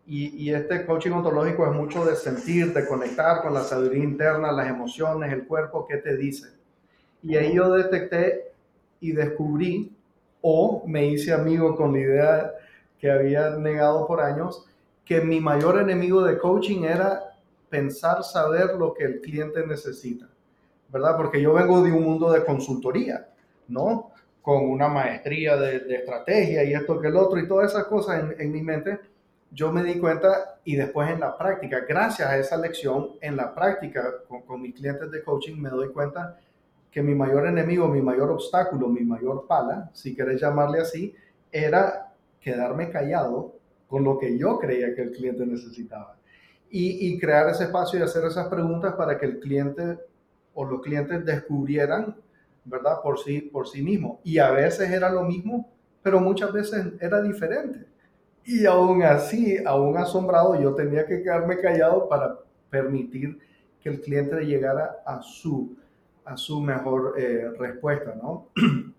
y, 0.06 0.50
este 0.50 0.84
coaching 0.86 1.10
ontológico 1.10 1.66
es 1.66 1.72
mucho 1.72 2.04
de 2.04 2.16
sentir, 2.16 2.72
de 2.72 2.86
conectar 2.86 3.42
con 3.42 3.54
la 3.54 3.62
sabiduría 3.62 4.04
interna, 4.04 4.50
las 4.50 4.68
emociones, 4.68 5.32
el 5.32 5.46
cuerpo, 5.46 5.86
qué 5.86 5.98
te 5.98 6.16
dice. 6.16 6.48
Y 7.22 7.36
ahí 7.36 7.54
yo 7.54 7.72
detecté 7.72 8.52
y 9.00 9.12
descubrí, 9.12 9.92
o 10.40 10.82
me 10.86 11.06
hice 11.06 11.32
amigo 11.32 11.76
con 11.76 11.92
la 11.92 12.00
idea 12.00 12.52
que 12.98 13.10
había 13.10 13.50
negado 13.50 14.06
por 14.06 14.20
años, 14.20 14.66
que 15.04 15.20
mi 15.20 15.40
mayor 15.40 15.80
enemigo 15.80 16.22
de 16.22 16.38
coaching 16.38 16.82
era 16.82 17.36
pensar 17.68 18.22
saber 18.24 18.74
lo 18.78 18.92
que 18.94 19.04
el 19.04 19.20
cliente 19.20 19.66
necesita, 19.66 20.28
¿verdad? 20.88 21.16
Porque 21.16 21.40
yo 21.40 21.54
vengo 21.54 21.82
de 21.82 21.92
un 21.92 22.04
mundo 22.04 22.30
de 22.32 22.44
consultoría, 22.44 23.28
¿no? 23.68 24.11
Con 24.42 24.68
una 24.68 24.88
maestría 24.88 25.56
de, 25.56 25.94
estrategia 25.94 26.64
y 26.64 26.74
esto 26.74 27.00
que 27.00 27.08
el 27.08 27.16
otro 27.16 27.38
y 27.38 27.48
todas 27.48 27.70
esas 27.70 27.84
cosas 27.84 28.24
en, 28.38 28.52
mi 28.52 28.60
mente, 28.60 28.98
yo 29.50 29.72
me 29.72 29.84
di 29.84 29.98
cuenta 29.98 30.58
y 30.64 30.76
después 30.76 31.08
en 31.08 31.20
la 31.20 31.38
práctica, 31.38 31.84
gracias 31.88 32.28
a 32.28 32.36
esa 32.36 32.56
lección, 32.56 33.12
en 33.20 33.36
la 33.36 33.54
práctica 33.54 34.02
con, 34.28 34.42
con 34.42 34.60
mis 34.60 34.74
clientes 34.74 35.10
de 35.10 35.22
coaching 35.22 35.56
me 35.56 35.70
doy 35.70 35.92
cuenta 35.92 36.38
que 36.90 37.02
mi 37.02 37.14
mayor 37.14 37.46
enemigo, 37.46 37.88
mi 37.88 38.02
mayor 38.02 38.30
obstáculo, 38.30 38.88
mi 38.88 39.00
mayor 39.00 39.46
pala, 39.46 39.90
si 39.94 40.14
querés 40.14 40.40
llamarle 40.40 40.80
así, 40.80 41.14
era 41.50 42.12
quedarme 42.38 42.90
callado 42.90 43.54
con 43.92 44.04
lo 44.04 44.18
que 44.18 44.38
yo 44.38 44.58
creía 44.58 44.94
que 44.94 45.02
el 45.02 45.12
cliente 45.12 45.46
necesitaba. 45.46 46.16
Y, 46.74 47.18
crear 47.18 47.50
ese 47.50 47.64
espacio 47.64 47.98
y 47.98 48.02
hacer 48.02 48.24
esas 48.24 48.48
preguntas 48.48 48.94
para 48.94 49.18
que 49.18 49.26
el 49.26 49.38
cliente 49.38 49.98
o 50.54 50.64
los 50.64 50.80
clientes 50.80 51.22
descubrieran, 51.26 52.16
¿verdad? 52.64 53.00
Por 53.02 53.18
sí, 53.18 53.40
por 53.40 53.68
sí 53.68 53.82
mismo. 53.82 54.20
Y 54.24 54.38
a 54.38 54.50
veces 54.50 54.90
era 54.90 55.10
lo 55.10 55.24
mismo, 55.24 55.70
pero 56.02 56.20
muchas 56.20 56.52
veces 56.52 56.86
era 57.00 57.22
diferente. 57.22 57.86
Y 58.44 58.66
aún 58.66 59.02
así, 59.02 59.58
aún 59.64 59.96
asombrado, 59.96 60.60
yo 60.60 60.74
tenía 60.74 61.06
que 61.06 61.22
quedarme 61.22 61.58
callado 61.58 62.08
para 62.08 62.38
permitir 62.70 63.38
que 63.80 63.88
el 63.88 64.00
cliente 64.00 64.44
llegara 64.44 65.02
a 65.04 65.22
su, 65.22 65.76
a 66.24 66.36
su 66.36 66.60
mejor 66.60 67.14
eh, 67.18 67.50
respuesta, 67.58 68.14
¿no? 68.20 68.48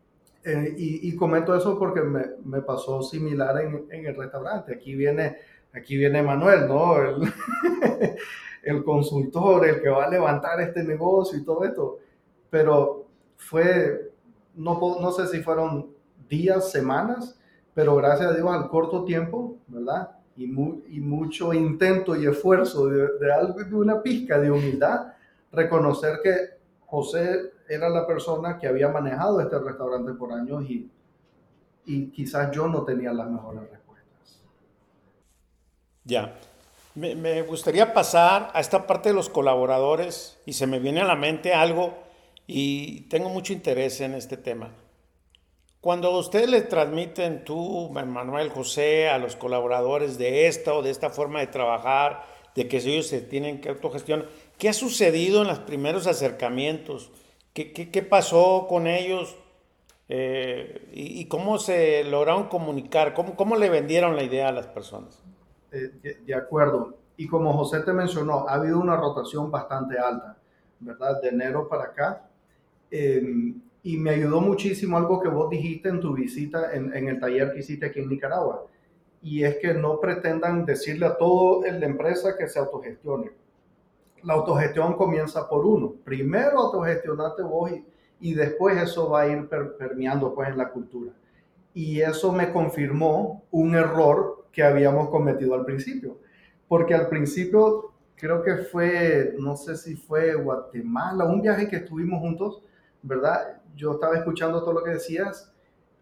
Eh, 0.45 0.75
y, 0.77 1.15
comento 1.15 1.55
eso 1.55 1.79
porque 1.79 2.01
me, 2.01 2.21
me 2.43 2.61
pasó 2.61 3.01
similar 3.01 3.61
en, 3.61 3.85
en, 3.89 4.05
el 4.05 4.13
restaurante. 4.13 4.73
Aquí 4.75 4.93
viene, 4.93 5.37
aquí 5.71 5.95
viene 5.95 6.21
Manuel, 6.21 6.67
¿no? 6.67 6.97
El, 6.97 7.33
el, 8.63 8.83
consultor, 8.83 9.65
el 9.65 9.81
que 9.81 9.87
va 9.87 10.03
a 10.03 10.09
levantar 10.09 10.59
este 10.59 10.83
negocio 10.83 11.39
y 11.39 11.45
todo 11.45 11.63
esto. 11.63 11.99
Pero 12.49 13.02
fue, 13.43 14.11
no, 14.55 14.79
no 14.99 15.11
sé 15.11 15.27
si 15.27 15.41
fueron 15.41 15.93
días, 16.29 16.71
semanas, 16.71 17.37
pero 17.73 17.95
gracias 17.95 18.31
a 18.31 18.33
Dios 18.33 18.49
al 18.49 18.69
corto 18.69 19.03
tiempo, 19.03 19.57
¿verdad? 19.67 20.11
Y, 20.35 20.45
y 20.45 20.99
mucho 20.99 21.53
intento 21.53 22.15
y 22.15 22.25
esfuerzo 22.25 22.87
de, 22.87 23.07
de, 23.19 23.33
algo, 23.33 23.63
de 23.63 23.75
una 23.75 24.01
pizca 24.01 24.39
de 24.39 24.49
humildad, 24.49 25.13
reconocer 25.51 26.19
que 26.23 26.31
José 26.85 27.51
era 27.67 27.89
la 27.89 28.05
persona 28.05 28.57
que 28.57 28.67
había 28.67 28.87
manejado 28.89 29.41
este 29.41 29.59
restaurante 29.59 30.13
por 30.13 30.31
años 30.31 30.63
y, 30.69 30.89
y 31.85 32.07
quizás 32.11 32.51
yo 32.51 32.67
no 32.67 32.83
tenía 32.83 33.13
las 33.13 33.29
mejores 33.29 33.69
respuestas. 33.69 34.41
Ya. 36.03 36.33
Me, 36.95 37.15
me, 37.15 37.41
gustaría 37.41 37.93
pasar 37.93 38.51
a 38.53 38.59
esta 38.59 38.85
parte 38.85 39.09
de 39.09 39.15
los 39.15 39.29
colaboradores 39.29 40.39
y 40.45 40.53
se 40.53 40.67
me 40.67 40.77
viene 40.79 41.01
a 41.01 41.05
la 41.05 41.15
mente 41.15 41.53
algo 41.53 42.02
y 42.47 43.01
tengo 43.09 43.29
mucho 43.29 43.53
interés 43.53 44.01
en 44.01 44.13
este 44.13 44.37
tema. 44.37 44.71
Cuando 45.83 46.17
ustedes 46.17 46.49
le 46.49 46.61
transmiten 46.61 47.43
tú, 47.43 47.89
Manuel 47.89 48.49
José, 48.49 49.09
a 49.09 49.17
los 49.17 49.35
colaboradores 49.35 50.17
de 50.17 50.47
esta 50.47 50.73
o 50.73 50.81
de 50.81 50.89
esta 50.89 51.09
forma 51.09 51.41
de 51.41 51.47
trabajar, 51.47 52.23
de 52.55 52.67
que 52.67 52.77
ellos 52.77 53.07
se 53.07 53.19
tienen 53.19 53.59
que 53.59 53.69
autogestionar, 53.69 54.27
¿qué 54.57 54.69
ha 54.69 54.73
sucedido 54.73 55.41
en 55.41 55.49
los 55.49 55.59
primeros 55.59 56.07
acercamientos? 56.07 57.11
¿Qué, 57.53 57.73
qué, 57.73 58.01
pasó 58.01 58.65
con 58.69 58.87
ellos? 58.87 59.35
Eh, 60.07 60.89
y, 60.93 61.25
cómo 61.25 61.59
se 61.59 62.03
lograron 62.05 62.47
comunicar? 62.47 63.13
¿Cómo, 63.13 63.35
¿Cómo 63.35 63.55
le 63.55 63.69
vendieron 63.69 64.15
la 64.15 64.23
idea 64.23 64.47
a 64.47 64.51
las 64.53 64.67
personas? 64.67 65.21
Eh, 65.73 66.19
de, 66.25 66.33
acuerdo. 66.33 66.97
Y 67.17 67.27
como 67.27 67.51
José 67.57 67.81
te 67.81 67.91
mencionó, 67.91 68.47
ha 68.47 68.53
habido 68.53 68.79
una 68.79 68.95
rotación 68.95 69.51
bastante 69.51 69.99
alta, 69.99 70.37
¿verdad? 70.79 71.21
De 71.21 71.29
enero 71.29 71.67
para 71.67 71.83
acá. 71.83 72.29
Em, 72.95 73.59
y 73.81 73.97
me 73.97 74.11
ayudó 74.11 74.39
muchísimo 74.39 74.97
algo 74.97 75.19
que 75.19 75.29
vos 75.29 75.49
dijiste 75.49 75.89
en 75.89 75.99
tu 75.99 76.13
visita 76.13 76.73
en, 76.73 76.95
en, 76.95 77.07
el 77.07 77.19
taller 77.19 77.51
que 77.51 77.59
hiciste 77.59 77.87
aquí 77.87 77.99
en 77.99 78.09
Nicaragua. 78.09 78.67
Y 79.21 79.43
es 79.43 79.57
que 79.57 79.73
no 79.73 79.99
pretendan 79.99 80.65
decirle 80.65 81.07
a 81.07 81.17
todo 81.17 81.65
en 81.65 81.79
la 81.79 81.87
empresa 81.87 82.37
que 82.37 82.47
se 82.47 82.59
autogestione 82.59 83.31
la 84.23 84.33
autogestión 84.33 84.93
comienza 84.93 85.47
por 85.47 85.65
uno. 85.65 85.93
Primero 86.03 86.59
autogestionate 86.59 87.43
vos 87.43 87.71
y, 88.19 88.33
después 88.33 88.81
eso 88.81 89.09
va 89.09 89.21
a 89.21 89.27
ir 89.27 89.47
permeando 89.77 90.33
pues 90.33 90.49
en 90.49 90.57
la 90.57 90.69
cultura. 90.69 91.11
Y 91.73 91.99
eso 91.99 92.31
me 92.31 92.51
confirmó 92.51 93.43
un 93.51 93.75
error 93.75 94.45
que 94.51 94.63
habíamos 94.63 95.09
cometido 95.09 95.55
al 95.55 95.65
principio. 95.65 96.17
Porque 96.67 96.93
al 96.93 97.09
principio 97.09 97.91
creo 98.15 98.41
que 98.41 98.57
fue, 98.57 99.35
no 99.39 99.57
sé 99.57 99.75
si 99.75 99.95
fue 99.95 100.35
Guatemala, 100.35 101.25
un 101.25 101.41
viaje 101.41 101.67
que 101.67 101.77
estuvimos 101.77 102.21
juntos, 102.21 102.61
¿verdad? 103.03 103.61
Yo 103.75 103.93
estaba 103.93 104.17
escuchando 104.17 104.61
todo 104.61 104.73
lo 104.73 104.83
que 104.83 104.91
decías 104.91 105.53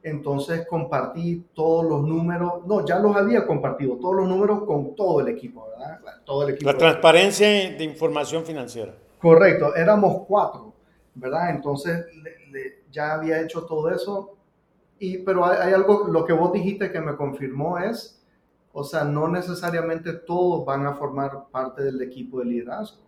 entonces 0.04 0.66
compartí 0.68 1.46
todos 1.54 1.86
los 1.86 2.02
números, 2.02 2.66
no, 2.66 2.86
ya 2.86 3.00
los 3.00 3.16
había 3.16 3.46
compartido, 3.46 3.98
todos 3.98 4.16
los 4.16 4.28
números 4.28 4.64
con 4.64 4.96
todo 4.96 5.22
el 5.22 5.28
equipo, 5.28 5.68
¿verdad? 5.70 6.00
Todo 6.26 6.48
el 6.48 6.56
equipo. 6.56 6.72
La 6.72 6.78
transparencia 6.78 7.48
de 7.48 7.84
información 7.84 8.44
financiera. 8.44 8.94
Correcto, 9.20 9.76
éramos 9.76 10.26
cuatro, 10.28 10.74
¿verdad? 11.14 11.52
Entonces 11.52 12.06
ya 12.92 13.14
había 13.14 13.42
hecho 13.42 13.64
todo 13.66 13.90
eso, 13.92 14.36
y, 14.98 15.20
pero 15.20 15.46
hay, 15.46 15.58
hay, 15.68 15.74
algo, 15.74 16.08
lo 16.08 16.26
que 16.26 16.34
vos 16.34 16.52
dijiste 16.52 16.92
que 16.92 17.00
me 17.00 17.16
confirmó 17.16 17.78
es, 17.78 18.20
o 18.74 18.84
sea, 18.84 19.04
no 19.04 19.28
necesariamente 19.28 20.14
todos 20.14 20.66
van 20.66 20.86
a 20.88 20.94
formar 20.94 21.46
parte 21.52 21.84
del 21.84 22.02
equipo 22.02 22.40
de 22.40 22.46
liderazgo, 22.46 23.02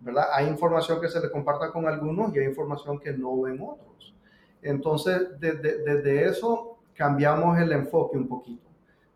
¿verdad? 0.00 0.24
Hay 0.32 0.46
información 0.46 1.00
que 1.00 1.08
se 1.08 1.20
le 1.20 1.30
comparta 1.30 1.70
con 1.70 1.86
algunos 1.86 2.34
y 2.34 2.38
hay 2.38 2.46
información 2.46 2.98
que 2.98 3.12
no 3.12 3.40
ven 3.42 3.60
otros. 3.60 4.14
Entonces, 4.62 5.28
desde, 5.40 6.26
eso 6.26 6.78
cambiamos 6.94 7.58
el 7.58 7.72
enfoque 7.72 8.16
un 8.16 8.28
poquito, 8.28 8.66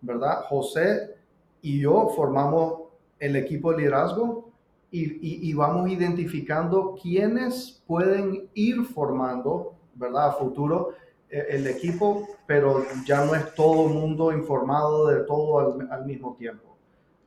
¿verdad? 0.00 0.44
José 0.48 1.14
y 1.60 1.80
yo 1.80 2.08
formamos 2.14 2.82
el 3.18 3.36
equipo 3.36 3.72
de 3.72 3.78
liderazgo 3.78 4.50
y, 4.94 5.54
vamos 5.54 5.88
identificando 5.88 6.98
quiénes 7.00 7.82
pueden 7.86 8.50
ir 8.52 8.84
formando, 8.84 9.74
¿verdad? 9.94 10.28
A 10.28 10.32
futuro 10.32 10.90
eh, 11.30 11.46
el 11.48 11.66
equipo, 11.66 12.28
pero 12.46 12.84
ya 13.06 13.24
no 13.24 13.34
es 13.34 13.54
todo 13.54 13.86
el 13.88 13.94
mundo 13.94 14.32
informado 14.32 15.06
de 15.06 15.24
todo 15.24 15.80
al, 15.90 16.04
mismo 16.04 16.34
tiempo. 16.38 16.76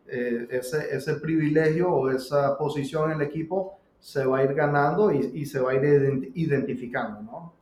Eh, 0.08 0.48
ese, 0.52 0.96
ese, 0.96 1.16
privilegio 1.16 1.92
o 1.92 2.12
esa 2.12 2.58
posición 2.58 3.12
en 3.12 3.22
el 3.22 3.28
equipo 3.28 3.80
se 4.00 4.24
va 4.24 4.38
a 4.38 4.44
ir 4.44 4.54
ganando 4.54 5.12
y, 5.12 5.32
y 5.34 5.46
se 5.48 5.60
va 5.60 5.72
a 5.72 5.76
ir 5.76 6.32
identificando, 6.36 7.22
¿no? 7.24 7.56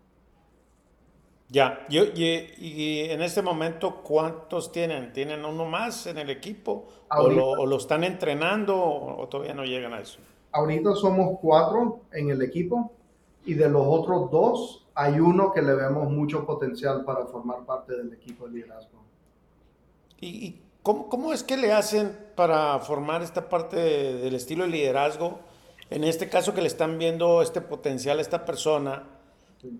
Ya, 1.54 1.86
yo, 1.88 2.06
y, 2.16 3.02
en 3.12 3.22
este 3.22 3.44
momento, 3.44 4.02
¿cuántos 4.02 4.72
tienen? 4.72 5.14
¿Tienen 5.14 5.46
uno 5.46 5.66
más 5.66 6.08
en 6.08 6.18
el 6.18 6.32
equipo? 6.32 6.88
¿O 7.16 7.30
lo, 7.30 7.78
están 7.78 8.04
entrenando 8.04 8.76
o, 8.76 9.28
todavía 9.28 9.54
no 9.54 9.64
llegan 9.64 9.94
a 9.94 10.00
eso? 10.00 10.18
Ahorita 10.52 10.96
somos 10.96 11.38
cuatro 11.40 12.02
en 12.12 12.32
el 12.32 12.42
equipo 12.42 12.92
y 13.46 13.54
de 13.54 13.70
los 13.70 13.86
otros 13.86 14.32
dos 14.32 14.88
hay 14.96 15.20
uno 15.20 15.52
que 15.52 15.62
le 15.62 15.76
vemos 15.76 16.10
mucho 16.10 16.44
potencial 16.44 17.06
para 17.06 17.28
formar 17.28 17.64
parte 17.68 17.96
del 17.96 18.12
equipo 18.14 18.48
de 18.48 18.54
liderazgo. 18.54 19.04
¿Y, 20.22 20.60
cómo, 20.84 21.10
cómo, 21.10 21.34
es 21.34 21.44
que 21.44 21.58
le 21.58 21.74
hacen 21.74 22.16
para 22.36 22.78
formar 22.80 23.24
esta 23.24 23.50
parte 23.50 23.78
del 23.78 24.36
estilo 24.36 24.66
de 24.66 24.70
liderazgo? 24.70 25.40
En 25.90 26.04
este 26.04 26.30
caso 26.30 26.54
que 26.54 26.62
le 26.62 26.68
están 26.68 27.00
viendo 27.00 27.42
este 27.42 27.62
potencial 27.62 28.20
a 28.20 28.22
esta 28.22 28.46
persona 28.46 29.04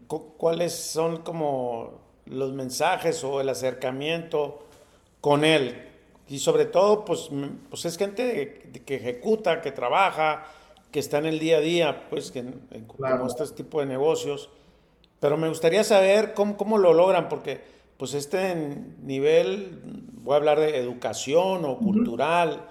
¿Cuáles 0.08 0.74
son 0.74 1.24
como 1.24 2.00
los 2.26 2.54
mensajes 2.54 3.24
o 3.24 3.42
el 3.42 3.50
acercamiento 3.50 4.66
con 5.20 5.44
él? 5.44 5.90
Y 6.30 6.40
sobre 6.40 6.66
todo, 6.66 7.04
pues, 7.04 7.30
pues 7.70 7.86
es 7.86 7.98
gente 7.98 8.72
que 8.86 8.96
ejecuta, 8.96 9.62
que 9.62 9.72
trabaja, 9.72 10.46
que 10.90 11.00
está 11.00 11.18
en 11.18 11.26
el 11.26 11.40
día 11.40 11.58
a 11.58 11.60
día, 11.60 12.10
pues, 12.10 12.32
que, 12.32 12.40
en, 12.40 12.86
como 12.88 13.28
este 13.28 13.46
tipo 13.48 13.82
de 13.82 13.88
negocios. 13.88 14.50
Pero 15.20 15.36
me 15.36 15.50
gustaría 15.50 15.84
saber 15.84 16.34
cómo, 16.34 16.56
cómo 16.56 16.78
lo 16.78 16.94
logran, 16.94 17.28
porque 17.28 17.62
pues 17.98 18.14
este 18.14 18.56
nivel, 19.02 19.82
voy 20.24 20.34
a 20.34 20.38
hablar 20.38 20.60
de 20.60 20.78
educación 20.78 21.66
o 21.66 21.78
cultural, 21.78 22.62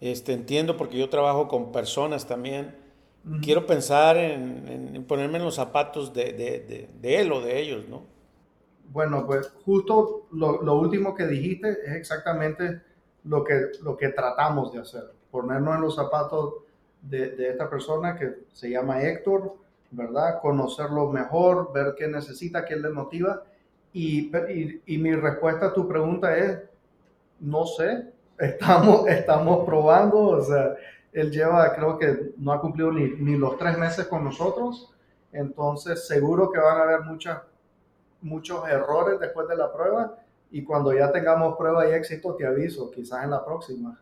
este, 0.00 0.32
entiendo 0.32 0.76
porque 0.76 0.98
yo 0.98 1.08
trabajo 1.08 1.48
con 1.48 1.72
personas 1.72 2.26
también, 2.26 2.74
quiero 3.42 3.66
pensar 3.66 4.16
en, 4.16 5.04
ponerme 5.06 5.38
en 5.38 5.44
los 5.44 5.54
zapatos 5.54 6.12
de, 6.12 6.88
él 7.02 7.32
o 7.32 7.40
de 7.40 7.60
ellos, 7.60 7.88
¿no? 7.88 8.02
Bueno, 8.90 9.26
pues 9.26 9.52
justo 9.64 10.26
lo, 10.32 10.74
último 10.74 11.14
que 11.14 11.26
dijiste 11.26 11.70
es 11.84 11.94
exactamente 11.94 12.80
lo 13.24 13.44
que, 13.44 13.70
lo 13.82 13.96
que 13.96 14.08
tratamos 14.08 14.72
de 14.72 14.80
hacer, 14.80 15.12
ponernos 15.30 15.76
en 15.76 15.82
los 15.82 15.94
zapatos 15.94 16.54
de, 17.02 17.50
esta 17.50 17.68
persona 17.68 18.16
que 18.16 18.46
se 18.52 18.70
llama 18.70 19.02
Héctor, 19.02 19.54
¿verdad? 19.90 20.40
Conocerlo 20.40 21.10
mejor, 21.10 21.72
ver 21.72 21.94
qué 21.96 22.08
necesita, 22.08 22.64
qué 22.64 22.76
le 22.76 22.90
motiva. 22.90 23.42
Y, 23.92 24.30
y, 24.86 24.98
mi 24.98 25.14
respuesta 25.14 25.66
a 25.66 25.72
tu 25.72 25.88
pregunta 25.88 26.36
es, 26.36 26.58
no 27.40 27.66
sé, 27.66 28.06
estamos, 28.38 29.06
estamos 29.08 29.64
probando, 29.64 30.18
o 30.18 30.42
sea, 30.42 30.74
él 31.12 31.30
lleva, 31.30 31.74
creo 31.74 31.98
que 31.98 32.32
no 32.36 32.52
ha 32.52 32.60
cumplido 32.60 32.92
ni, 32.92 33.08
ni 33.08 33.36
los 33.36 33.56
tres 33.58 33.76
meses 33.78 34.06
con 34.06 34.24
nosotros, 34.24 34.94
entonces 35.32 36.06
seguro 36.06 36.50
que 36.50 36.58
van 36.58 36.78
a 36.78 36.82
haber 36.82 37.00
muchos 38.20 38.68
errores 38.68 39.20
después 39.20 39.48
de 39.48 39.56
la 39.56 39.72
prueba 39.72 40.18
y 40.50 40.64
cuando 40.64 40.92
ya 40.92 41.12
tengamos 41.12 41.56
prueba 41.56 41.88
y 41.88 41.92
éxito 41.92 42.34
te 42.34 42.46
aviso, 42.46 42.90
quizás 42.90 43.24
en 43.24 43.30
la 43.30 43.44
próxima. 43.44 44.00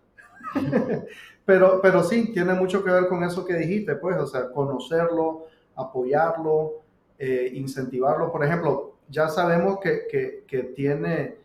pero, 1.44 1.80
pero 1.80 2.02
sí, 2.02 2.32
tiene 2.32 2.54
mucho 2.54 2.84
que 2.84 2.90
ver 2.90 3.08
con 3.08 3.24
eso 3.24 3.44
que 3.44 3.54
dijiste, 3.54 3.96
pues, 3.96 4.16
o 4.16 4.26
sea, 4.26 4.50
conocerlo, 4.50 5.46
apoyarlo, 5.74 6.82
eh, 7.18 7.50
incentivarlo. 7.54 8.30
Por 8.30 8.44
ejemplo, 8.44 8.94
ya 9.08 9.28
sabemos 9.28 9.80
que, 9.80 10.06
que, 10.08 10.44
que, 10.46 10.62
tiene, 10.62 11.36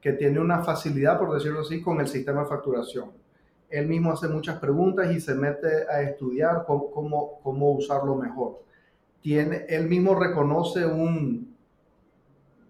que 0.00 0.12
tiene 0.12 0.40
una 0.40 0.62
facilidad, 0.62 1.18
por 1.18 1.34
decirlo 1.34 1.60
así, 1.60 1.82
con 1.82 2.00
el 2.00 2.08
sistema 2.08 2.42
de 2.42 2.48
facturación. 2.48 3.10
Él 3.68 3.86
mismo 3.86 4.12
hace 4.12 4.28
muchas 4.28 4.58
preguntas 4.58 5.10
y 5.10 5.20
se 5.20 5.34
mete 5.34 5.88
a 5.90 6.02
estudiar 6.02 6.64
cómo, 6.66 7.40
cómo, 7.42 7.72
usarlo 7.72 8.14
mejor. 8.14 8.62
Tiene, 9.20 9.66
él 9.68 9.88
mismo 9.88 10.14
reconoce 10.14 10.86
un, 10.86 11.54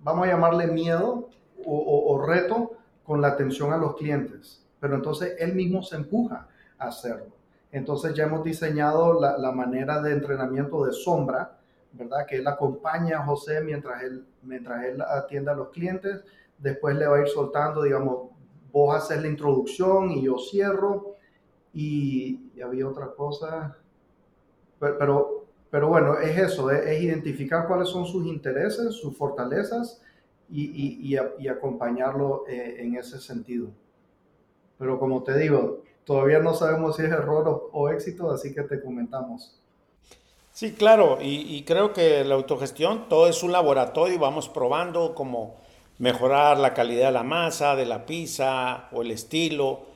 vamos 0.00 0.26
a 0.26 0.30
llamarle 0.30 0.66
miedo 0.66 1.28
o, 1.64 2.14
o, 2.14 2.26
reto 2.26 2.72
con 3.04 3.20
la 3.20 3.28
atención 3.28 3.72
a 3.72 3.76
los 3.76 3.96
clientes, 3.96 4.64
pero 4.80 4.96
entonces 4.96 5.36
él 5.38 5.54
mismo 5.54 5.82
se 5.82 5.96
empuja 5.96 6.48
a 6.78 6.88
hacerlo. 6.88 7.36
Entonces 7.70 8.14
ya 8.14 8.24
hemos 8.24 8.42
diseñado 8.42 9.20
la, 9.20 9.36
la 9.36 9.52
manera 9.52 10.00
de 10.00 10.12
entrenamiento 10.12 10.84
de 10.86 10.92
sombra, 10.92 11.58
¿verdad? 11.92 12.26
Que 12.26 12.36
él 12.36 12.46
acompaña 12.46 13.18
a 13.18 13.24
José 13.24 13.60
mientras 13.60 14.02
él, 14.02 14.26
mientras 14.42 14.84
él 14.84 15.02
atiende 15.02 15.50
a 15.50 15.54
los 15.54 15.68
clientes, 15.68 16.24
después 16.58 16.96
le 16.96 17.06
va 17.06 17.16
a 17.16 17.20
ir 17.20 17.28
soltando, 17.28 17.82
digamos, 17.82 18.30
vos 18.72 18.94
haces 18.94 19.22
la 19.22 19.28
introducción 19.28 20.10
y 20.10 20.24
yo 20.24 20.36
cierro, 20.38 21.16
y, 21.72 22.50
y 22.54 22.60
había 22.60 22.88
otra 22.88 23.12
cosa, 23.14 23.76
pero, 24.78 24.98
pero, 24.98 25.44
pero 25.70 25.88
bueno, 25.88 26.18
es 26.18 26.36
eso, 26.38 26.70
es, 26.70 26.86
es, 26.86 27.02
identificar 27.02 27.66
cuáles 27.66 27.88
son 27.88 28.06
sus 28.06 28.26
intereses, 28.26 28.94
sus 28.94 29.16
fortalezas, 29.16 30.02
y, 30.50 31.14
y, 31.14 31.18
y 31.38 31.48
acompañarlo 31.48 32.44
eh, 32.48 32.76
en 32.78 32.96
ese 32.96 33.20
sentido. 33.20 33.68
Pero 34.78 34.98
como 34.98 35.22
te 35.22 35.36
digo, 35.36 35.82
todavía 36.04 36.38
no 36.38 36.54
sabemos 36.54 36.96
si 36.96 37.02
es 37.02 37.10
error 37.10 37.46
o, 37.48 37.70
o 37.72 37.90
éxito, 37.90 38.30
así 38.30 38.54
que 38.54 38.62
te 38.62 38.80
comentamos. 38.80 39.60
Sí, 40.52 40.72
claro, 40.72 41.18
y, 41.20 41.62
creo 41.62 41.92
que 41.92 42.24
la 42.24 42.34
autogestión, 42.34 43.08
todo 43.08 43.28
es 43.28 43.44
un 43.44 43.52
laboratorio 43.52 44.16
y 44.16 44.18
vamos 44.18 44.48
probando 44.48 45.14
cómo 45.14 45.54
mejorar 45.98 46.58
la 46.58 46.74
calidad 46.74 47.06
de 47.06 47.12
la 47.12 47.22
masa, 47.22 47.76
de 47.76 47.86
la 47.86 48.06
pizza 48.06 48.88
o 48.92 49.02
el 49.02 49.10
estilo. 49.10 49.86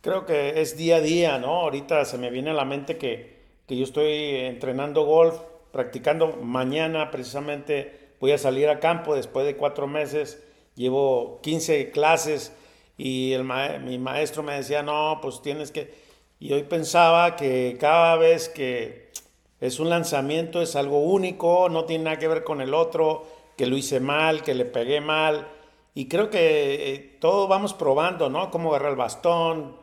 Creo 0.00 0.26
que 0.26 0.60
es 0.60 0.76
día 0.76 0.96
a 0.96 1.00
día, 1.00 1.38
¿no? 1.38 1.60
Ahorita 1.60 2.04
se 2.04 2.18
me 2.18 2.30
viene 2.30 2.50
a 2.50 2.54
la 2.54 2.64
mente 2.64 2.96
que, 2.96 3.40
que 3.66 3.76
yo 3.76 3.84
estoy 3.84 4.36
entrenando 4.36 5.04
golf, 5.04 5.34
practicando 5.72 6.38
mañana 6.42 7.10
precisamente 7.10 8.14
voy 8.20 8.32
a 8.32 8.38
salir 8.38 8.68
a 8.68 8.80
campo 8.80 9.14
después 9.14 9.46
de 9.46 9.56
cuatro 9.56 9.86
meses, 9.86 10.42
llevo 10.74 11.40
15 11.42 11.90
clases 11.90 12.52
y 12.96 13.32
el 13.32 13.44
mi 13.44 13.98
maestro 13.98 14.42
me 14.42 14.54
decía, 14.54 14.82
no, 14.82 15.18
pues 15.22 15.40
tienes 15.40 15.70
que... 15.70 15.94
Y 16.38 16.52
hoy 16.52 16.64
pensaba 16.64 17.36
que 17.36 17.76
cada 17.80 18.16
vez 18.16 18.48
que 18.48 19.10
es 19.60 19.78
un 19.78 19.88
lanzamiento, 19.90 20.60
es 20.62 20.76
algo 20.76 21.00
único, 21.00 21.68
no 21.68 21.84
tiene 21.84 22.04
nada 22.04 22.18
que 22.18 22.28
ver 22.28 22.44
con 22.44 22.60
el 22.60 22.74
otro, 22.74 23.26
que 23.60 23.66
lo 23.66 23.76
hice 23.76 24.00
mal, 24.00 24.42
que 24.42 24.54
le 24.54 24.64
pegué 24.64 25.02
mal. 25.02 25.46
Y 25.92 26.08
creo 26.08 26.30
que 26.30 26.94
eh, 26.94 27.18
todo 27.20 27.46
vamos 27.46 27.74
probando, 27.74 28.30
¿no? 28.30 28.50
Cómo 28.50 28.70
agarrar 28.70 28.92
el 28.92 28.96
bastón. 28.96 29.76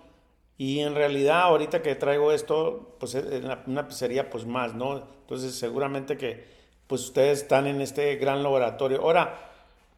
Y 0.57 0.79
en 0.79 0.95
realidad, 0.95 1.41
ahorita 1.41 1.83
que 1.83 1.93
traigo 1.93 2.31
esto, 2.31 2.95
pues 2.99 3.13
en 3.13 3.47
una 3.67 3.87
pizzería, 3.87 4.31
pues 4.31 4.47
más, 4.47 4.73
¿no? 4.73 5.03
Entonces, 5.21 5.53
seguramente 5.53 6.17
que 6.17 6.43
pues 6.87 7.03
ustedes 7.03 7.43
están 7.43 7.67
en 7.67 7.79
este 7.79 8.15
gran 8.15 8.41
laboratorio. 8.41 8.99
Ahora, 8.99 9.51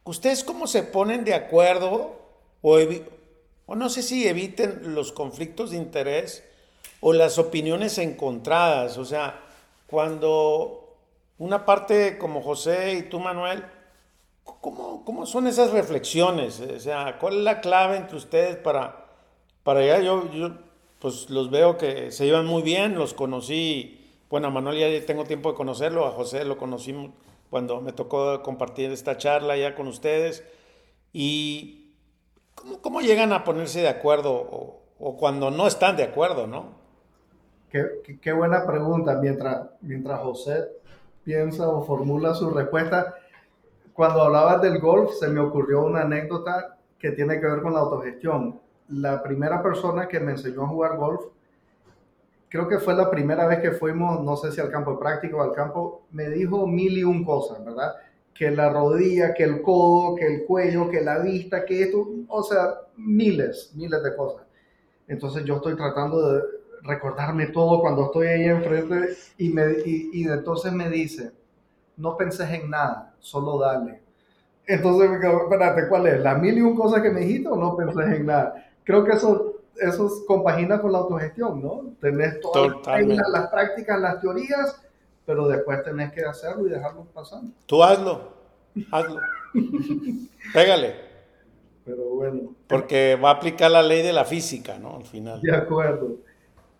¿ustedes 0.04 0.44
cómo 0.44 0.66
se 0.66 0.82
ponen 0.82 1.24
de 1.24 1.32
acuerdo 1.32 2.18
o, 2.60 2.78
o 3.64 3.74
no 3.76 3.88
sé 3.88 4.02
si 4.02 4.28
eviten 4.28 4.94
los 4.94 5.10
conflictos 5.10 5.70
de 5.70 5.78
interés 5.78 6.44
o 7.00 7.14
las 7.14 7.38
opiniones 7.38 7.96
encontradas? 7.96 8.98
O 8.98 9.06
sea, 9.06 9.40
cuando 9.86 10.89
una 11.40 11.64
parte 11.64 12.18
como 12.18 12.42
José 12.42 12.92
y 12.92 13.02
tú, 13.04 13.18
Manuel, 13.18 13.64
¿cómo, 14.44 15.02
cómo 15.06 15.24
son 15.24 15.46
esas 15.46 15.70
reflexiones? 15.72 16.60
O 16.60 16.78
sea, 16.78 17.18
¿cuál 17.18 17.38
es 17.38 17.44
la 17.44 17.62
clave 17.62 17.96
entre 17.96 18.18
ustedes 18.18 18.56
para, 18.56 19.06
para 19.62 19.80
allá? 19.80 20.00
Yo, 20.00 20.30
yo 20.32 20.50
pues 20.98 21.30
los 21.30 21.50
veo 21.50 21.78
que 21.78 22.12
se 22.12 22.26
llevan 22.26 22.44
muy 22.44 22.60
bien, 22.60 22.94
los 22.94 23.14
conocí, 23.14 24.06
bueno, 24.28 24.48
a 24.48 24.50
Manuel 24.50 24.78
ya 24.78 25.06
tengo 25.06 25.24
tiempo 25.24 25.50
de 25.50 25.56
conocerlo, 25.56 26.06
a 26.06 26.10
José 26.10 26.44
lo 26.44 26.58
conocí 26.58 26.94
cuando 27.48 27.80
me 27.80 27.92
tocó 27.92 28.42
compartir 28.42 28.90
esta 28.90 29.16
charla 29.16 29.56
ya 29.56 29.74
con 29.74 29.88
ustedes. 29.88 30.44
¿Y 31.14 31.94
cómo, 32.54 32.82
cómo 32.82 33.00
llegan 33.00 33.32
a 33.32 33.44
ponerse 33.44 33.80
de 33.80 33.88
acuerdo 33.88 34.34
o, 34.34 34.82
o 34.98 35.16
cuando 35.16 35.50
no 35.50 35.66
están 35.66 35.96
de 35.96 36.02
acuerdo, 36.02 36.46
no? 36.46 36.78
Qué, 37.70 37.82
qué, 38.04 38.20
qué, 38.20 38.32
buena 38.32 38.66
pregunta. 38.66 39.14
Mientras, 39.14 39.70
mientras 39.80 40.20
José 40.20 40.79
piensa 41.30 41.68
o 41.68 41.84
formula 41.84 42.34
su 42.34 42.50
respuesta, 42.50 43.14
cuando 43.92 44.22
hablabas 44.22 44.60
del 44.62 44.80
golf, 44.80 45.12
se 45.12 45.28
me 45.28 45.38
ocurrió 45.38 45.84
una 45.84 46.00
anécdota 46.00 46.76
que 46.98 47.12
tiene 47.12 47.38
que 47.38 47.46
ver 47.46 47.62
con 47.62 47.72
la 47.72 47.78
autogestión. 47.78 48.60
La 48.88 49.22
primera 49.22 49.62
persona 49.62 50.08
que 50.08 50.18
me 50.18 50.32
enseñó 50.32 50.64
a 50.64 50.66
jugar 50.66 50.96
golf, 50.96 51.20
creo 52.48 52.66
que 52.66 52.80
fue 52.80 52.94
la 52.94 53.08
primera 53.08 53.46
vez 53.46 53.60
que 53.60 53.70
fuimos, 53.70 54.24
no 54.24 54.36
sé 54.36 54.50
si 54.50 54.60
al 54.60 54.72
campo 54.72 54.90
de 54.90 54.98
práctica 54.98 55.36
o 55.36 55.42
al 55.42 55.52
campo, 55.52 56.02
me 56.10 56.28
dijo 56.28 56.66
mil 56.66 56.98
y 56.98 57.04
un 57.04 57.24
cosas, 57.24 57.64
¿verdad? 57.64 57.94
Que 58.34 58.50
la 58.50 58.68
rodilla, 58.70 59.32
que 59.32 59.44
el 59.44 59.62
codo, 59.62 60.16
que 60.16 60.26
el 60.26 60.44
cuello, 60.46 60.90
que 60.90 61.00
la 61.00 61.20
vista, 61.20 61.64
que 61.64 61.84
esto, 61.84 62.08
o 62.26 62.42
sea, 62.42 62.74
miles, 62.96 63.70
miles 63.76 64.02
de 64.02 64.16
cosas. 64.16 64.42
Entonces 65.06 65.44
yo 65.44 65.56
estoy 65.56 65.76
tratando 65.76 66.32
de 66.32 66.42
recordarme 66.82 67.46
todo 67.46 67.80
cuando 67.80 68.06
estoy 68.06 68.26
ahí 68.28 68.44
enfrente 68.44 69.16
y, 69.38 69.50
me, 69.50 69.64
y, 69.84 70.10
y 70.12 70.24
entonces 70.24 70.72
me 70.72 70.88
dice, 70.88 71.32
no 71.96 72.16
penses 72.16 72.48
en 72.50 72.70
nada, 72.70 73.14
solo 73.18 73.58
dale. 73.58 74.00
Entonces, 74.66 75.10
espérate, 75.10 75.88
¿cuál 75.88 76.06
es? 76.06 76.20
¿La 76.20 76.34
mil 76.36 76.56
y 76.56 76.60
un 76.60 76.76
cosas 76.76 77.02
que 77.02 77.10
me 77.10 77.20
dijiste 77.20 77.48
o 77.48 77.56
no 77.56 77.76
penses 77.76 78.06
en 78.06 78.26
nada? 78.26 78.70
Creo 78.84 79.04
que 79.04 79.12
eso, 79.12 79.62
eso 79.76 80.08
compagina 80.26 80.80
con 80.80 80.92
la 80.92 80.98
autogestión, 80.98 81.60
¿no? 81.60 81.92
Tenés 82.00 82.40
todas 82.40 82.76
las, 82.86 83.28
las 83.28 83.50
prácticas, 83.50 84.00
las 84.00 84.20
teorías, 84.20 84.80
pero 85.26 85.48
después 85.48 85.82
tenés 85.82 86.12
que 86.12 86.24
hacerlo 86.24 86.66
y 86.66 86.70
dejarlo 86.70 87.04
pasando. 87.12 87.52
Tú 87.66 87.82
hazlo, 87.82 88.32
hazlo. 88.92 89.20
Pégale. 90.54 90.94
Pero 91.84 92.04
bueno. 92.10 92.54
Porque 92.68 93.18
va 93.22 93.30
a 93.30 93.34
aplicar 93.34 93.70
la 93.70 93.82
ley 93.82 94.02
de 94.02 94.12
la 94.12 94.24
física, 94.24 94.78
¿no? 94.78 94.96
Al 94.96 95.04
final. 95.04 95.40
De 95.40 95.54
acuerdo. 95.54 96.16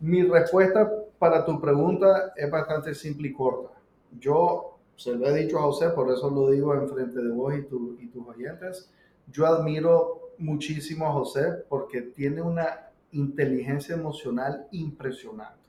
Mi 0.01 0.23
respuesta 0.23 0.91
para 1.19 1.45
tu 1.45 1.61
pregunta 1.61 2.33
es 2.35 2.51
bastante 2.51 2.95
simple 2.95 3.29
y 3.29 3.33
corta. 3.33 3.75
Yo 4.19 4.79
se 4.97 5.15
lo 5.15 5.27
he 5.27 5.35
dicho 5.35 5.59
a 5.59 5.63
José, 5.63 5.91
por 5.91 6.11
eso 6.11 6.31
lo 6.31 6.51
digo 6.51 6.75
en 6.75 6.89
frente 6.89 7.23
de 7.23 7.31
vos 7.31 7.55
y, 7.55 7.63
tu, 7.63 7.99
y 8.01 8.07
tus 8.09 8.27
oyentes. 8.27 8.91
Yo 9.31 9.47
admiro 9.47 10.33
muchísimo 10.39 11.07
a 11.07 11.13
José 11.13 11.65
porque 11.69 12.01
tiene 12.03 12.41
una 12.41 12.91
inteligencia 13.13 13.95
emocional 13.95 14.67
impresionante. 14.71 15.61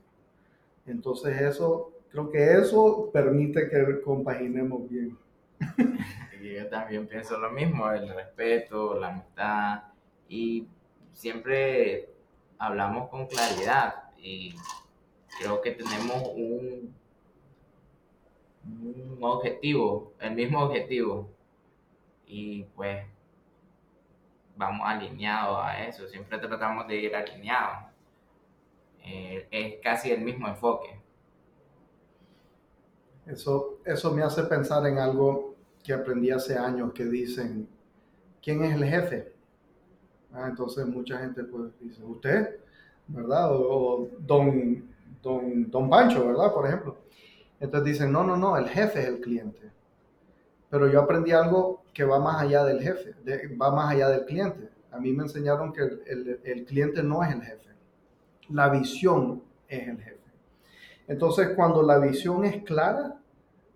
Entonces 0.86 1.40
eso, 1.40 1.92
creo 2.10 2.30
que 2.30 2.54
eso 2.54 3.10
permite 3.12 3.68
que 3.68 4.00
compaginemos 4.00 4.88
bien. 4.88 5.18
Yo 6.42 6.68
también 6.68 7.06
pienso 7.06 7.38
lo 7.38 7.50
mismo, 7.50 7.90
el 7.90 8.08
respeto, 8.14 8.98
la 8.98 9.08
amistad 9.08 9.82
y 10.28 10.66
siempre 11.12 12.08
hablamos 12.58 13.08
con 13.10 13.26
claridad 13.26 14.01
y 14.22 14.54
creo 15.38 15.60
que 15.60 15.72
tenemos 15.72 16.22
un, 16.34 16.94
un 18.64 19.18
objetivo, 19.20 20.12
el 20.20 20.34
mismo 20.34 20.62
objetivo 20.62 21.28
y 22.26 22.62
pues 22.76 23.04
vamos 24.56 24.86
alineados 24.86 25.58
a 25.60 25.84
eso, 25.86 26.06
siempre 26.06 26.38
tratamos 26.38 26.86
de 26.86 26.96
ir 26.96 27.16
alineados. 27.16 27.90
Eh, 29.04 29.48
es 29.50 29.82
casi 29.82 30.12
el 30.12 30.20
mismo 30.20 30.46
enfoque. 30.46 31.00
Eso, 33.26 33.80
eso 33.84 34.12
me 34.12 34.22
hace 34.22 34.44
pensar 34.44 34.86
en 34.86 34.98
algo 34.98 35.56
que 35.82 35.92
aprendí 35.92 36.30
hace 36.30 36.56
años 36.56 36.92
que 36.92 37.04
dicen, 37.04 37.68
¿quién 38.40 38.62
es 38.64 38.74
el 38.74 38.84
jefe? 38.84 39.32
Ah, 40.32 40.46
entonces 40.48 40.86
mucha 40.86 41.18
gente 41.18 41.42
pues 41.44 41.72
dice, 41.80 42.02
¿usted? 42.04 42.60
¿Verdad? 43.08 43.48
O, 43.52 44.08
don, 44.18 44.84
don, 45.22 45.70
don 45.70 45.90
Pancho, 45.90 46.26
¿verdad? 46.26 46.52
Por 46.52 46.66
ejemplo. 46.66 46.98
Entonces 47.60 47.92
dicen, 47.92 48.12
no, 48.12 48.24
no, 48.24 48.36
no, 48.36 48.56
el 48.56 48.68
jefe 48.68 49.00
es 49.00 49.06
el 49.06 49.20
cliente. 49.20 49.70
Pero 50.68 50.88
yo 50.88 51.00
aprendí 51.00 51.32
algo 51.32 51.82
que 51.92 52.04
va 52.04 52.18
más 52.18 52.42
allá 52.42 52.64
del 52.64 52.80
jefe, 52.80 53.14
va 53.60 53.70
más 53.70 53.92
allá 53.92 54.08
del 54.08 54.24
cliente. 54.24 54.70
A 54.90 54.98
mí 54.98 55.12
me 55.12 55.24
enseñaron 55.24 55.72
que 55.72 55.82
el, 55.82 56.40
el, 56.44 56.64
cliente 56.64 57.02
no 57.02 57.22
es 57.22 57.32
el 57.32 57.42
jefe, 57.42 57.70
la 58.48 58.68
visión 58.68 59.42
es 59.68 59.88
el 59.88 59.98
jefe. 59.98 60.18
Entonces, 61.08 61.50
cuando 61.54 61.82
la 61.82 61.98
visión 61.98 62.44
es 62.44 62.62
clara, 62.64 63.16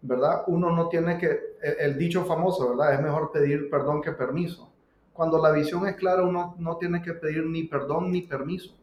¿verdad? 0.02 0.44
Uno 0.46 0.70
no 0.70 0.88
tiene 0.88 1.18
que, 1.18 1.38
el, 1.62 1.98
dicho 1.98 2.24
famoso, 2.24 2.70
¿verdad? 2.70 2.94
Es 2.94 3.00
mejor 3.00 3.32
pedir 3.32 3.68
perdón 3.70 4.02
que 4.02 4.12
permiso. 4.12 4.72
Cuando 5.12 5.40
la 5.40 5.50
visión 5.50 5.86
es 5.86 5.96
clara, 5.96 6.22
uno 6.22 6.54
no 6.58 6.76
tiene 6.76 7.02
que 7.02 7.14
pedir 7.14 7.44
ni 7.46 7.64
perdón 7.64 8.10
ni 8.10 8.22
permiso, 8.22 8.76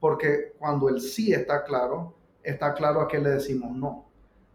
porque 0.00 0.54
cuando 0.58 0.88
el 0.88 1.00
sí 1.00 1.32
está 1.32 1.62
claro, 1.62 2.14
está 2.42 2.74
claro 2.74 3.02
a 3.02 3.08
qué 3.08 3.18
le 3.18 3.30
decimos 3.30 3.70
no. 3.72 4.06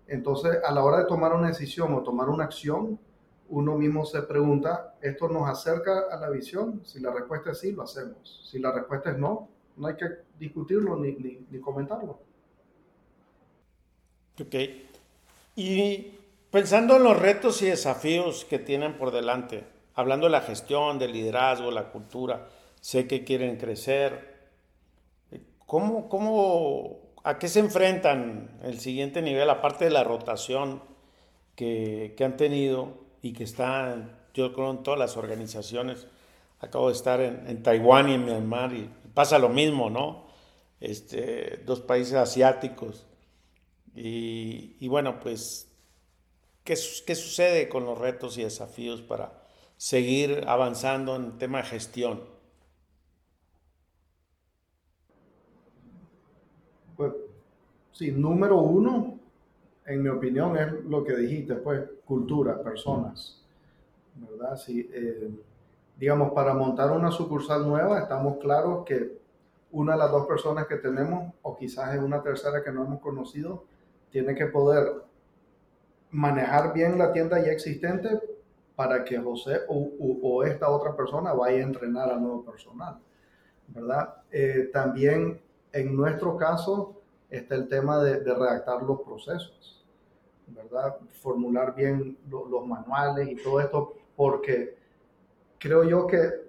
Entonces, 0.07 0.57
a 0.63 0.71
la 0.71 0.83
hora 0.83 0.99
de 0.99 1.05
tomar 1.05 1.33
una 1.33 1.47
decisión 1.47 1.93
o 1.93 2.03
tomar 2.03 2.29
una 2.29 2.43
acción, 2.43 2.99
uno 3.49 3.75
mismo 3.77 4.05
se 4.05 4.21
pregunta, 4.23 4.95
¿esto 5.01 5.29
nos 5.29 5.47
acerca 5.47 6.05
a 6.11 6.17
la 6.19 6.29
visión? 6.29 6.81
Si 6.83 6.99
la 6.99 7.11
respuesta 7.11 7.51
es 7.51 7.59
sí, 7.59 7.71
lo 7.71 7.83
hacemos. 7.83 8.47
Si 8.51 8.59
la 8.59 8.71
respuesta 8.71 9.11
es 9.11 9.17
no, 9.17 9.49
no 9.77 9.87
hay 9.87 9.95
que 9.95 10.05
discutirlo 10.39 10.95
ni, 10.97 11.11
ni, 11.49 11.59
comentarlo. 11.59 12.19
Ok. 14.39 14.55
Y 15.55 16.17
pensando 16.49 16.97
en 16.97 17.03
los 17.03 17.17
retos 17.17 17.61
y 17.61 17.67
desafíos 17.67 18.45
que 18.45 18.59
tienen 18.59 18.97
por 18.97 19.11
delante, 19.11 19.63
hablando 19.93 20.25
de 20.25 20.31
la 20.31 20.41
gestión, 20.41 20.97
del 20.99 21.13
liderazgo, 21.13 21.71
la 21.71 21.91
cultura, 21.91 22.47
sé 22.81 23.07
que 23.07 23.23
quieren 23.23 23.57
crecer. 23.57 24.34
¿Cómo, 25.75 26.07
cómo, 26.07 26.99
¿A 27.25 27.37
qué 27.37 27.49
se 27.49 27.59
enfrentan 27.59 28.61
el 28.63 28.79
siguiente 28.79 29.21
nivel, 29.21 29.49
aparte 29.49 29.83
de 29.83 29.91
la 29.91 30.05
rotación 30.05 30.81
que, 31.53 32.15
han 32.23 32.37
tenido? 32.37 32.93
y 33.21 33.33
que 33.33 33.43
están, 33.43 34.17
yo 34.33 34.53
creo, 34.53 34.71
en 34.71 34.83
todas 34.83 34.97
las 34.97 35.17
organizaciones. 35.17 36.07
Acabo 36.61 36.87
de 36.87 36.93
estar 36.93 37.19
en, 37.19 37.61
Taiwán 37.61 38.07
y 38.07 38.13
en 38.13 38.23
Myanmar 38.23 38.71
y 38.71 38.89
pasa 39.13 39.37
lo 39.37 39.49
mismo, 39.49 39.89
¿no? 39.89 40.27
Este, 40.79 41.61
dos 41.65 41.81
países 41.81 42.13
asiáticos. 42.13 43.05
Y, 43.93 44.87
bueno, 44.87 45.19
pues, 45.19 45.69
¿qué, 46.63 46.75
¿qué 47.05 47.15
sucede 47.15 47.67
con 47.67 47.83
los 47.83 47.97
retos 47.97 48.37
y 48.37 48.43
desafíos 48.43 49.01
para 49.01 49.43
seguir 49.75 50.45
avanzando 50.47 51.17
en 51.17 51.25
el 51.25 51.37
tema 51.37 51.57
de 51.57 51.63
gestión? 51.65 52.35
Pues, 56.95 57.11
sí, 57.95 58.11
número 58.11 58.57
uno, 58.57 59.17
en 59.85 60.03
mi 60.03 60.09
opinión, 60.09 60.57
es 60.57 60.83
lo 60.83 61.03
que 61.03 61.15
dijiste, 61.15 61.55
pues, 61.55 61.81
cultura, 62.03 62.61
personas, 62.61 63.41
¿verdad? 64.15 64.57
Si, 64.57 64.89
eh, 64.93 65.29
digamos, 65.97 66.33
para 66.33 66.53
montar 66.53 66.91
una 66.91 67.09
sucursal 67.09 67.65
nueva, 67.65 67.99
estamos 67.99 68.37
claros 68.39 68.83
que 68.85 69.17
una 69.71 69.93
de 69.93 69.99
las 69.99 70.11
dos 70.11 70.27
personas 70.27 70.67
que 70.67 70.75
tenemos, 70.75 71.33
o 71.41 71.55
quizás 71.55 71.95
es 71.95 72.01
una 72.01 72.21
tercera 72.21 72.61
que 72.61 72.71
no 72.71 72.83
hemos 72.83 72.99
conocido, 72.99 73.63
tiene 74.11 74.35
que 74.35 74.47
poder 74.47 74.91
manejar 76.11 76.73
bien 76.73 76.97
la 76.97 77.13
tienda 77.13 77.39
ya 77.39 77.51
existente 77.51 78.09
para 78.75 79.05
que 79.05 79.17
José 79.17 79.61
o, 79.69 80.43
esta 80.43 80.69
otra 80.69 80.97
persona 80.97 81.31
vaya 81.31 81.59
a 81.59 81.63
entrenar 81.63 82.09
al 82.09 82.21
nuevo 82.21 82.43
personal, 82.43 82.97
¿verdad? 83.69 84.15
Eh, 84.31 84.69
también 84.73 85.39
en 85.71 85.95
nuestro 85.95 86.35
caso 86.35 87.01
está 87.29 87.55
el 87.55 87.67
tema 87.67 88.03
de 88.03 88.19
redactar 88.19 88.83
los 88.83 89.01
procesos 89.01 89.75
¿verdad? 90.47 90.97
Formular 91.21 91.75
bien 91.75 92.17
los 92.29 92.65
manuales 92.67 93.29
y 93.29 93.35
todo 93.35 93.59
esto, 93.59 93.93
porque 94.15 94.77
creo 95.57 95.83
yo 95.83 96.07
que 96.07 96.45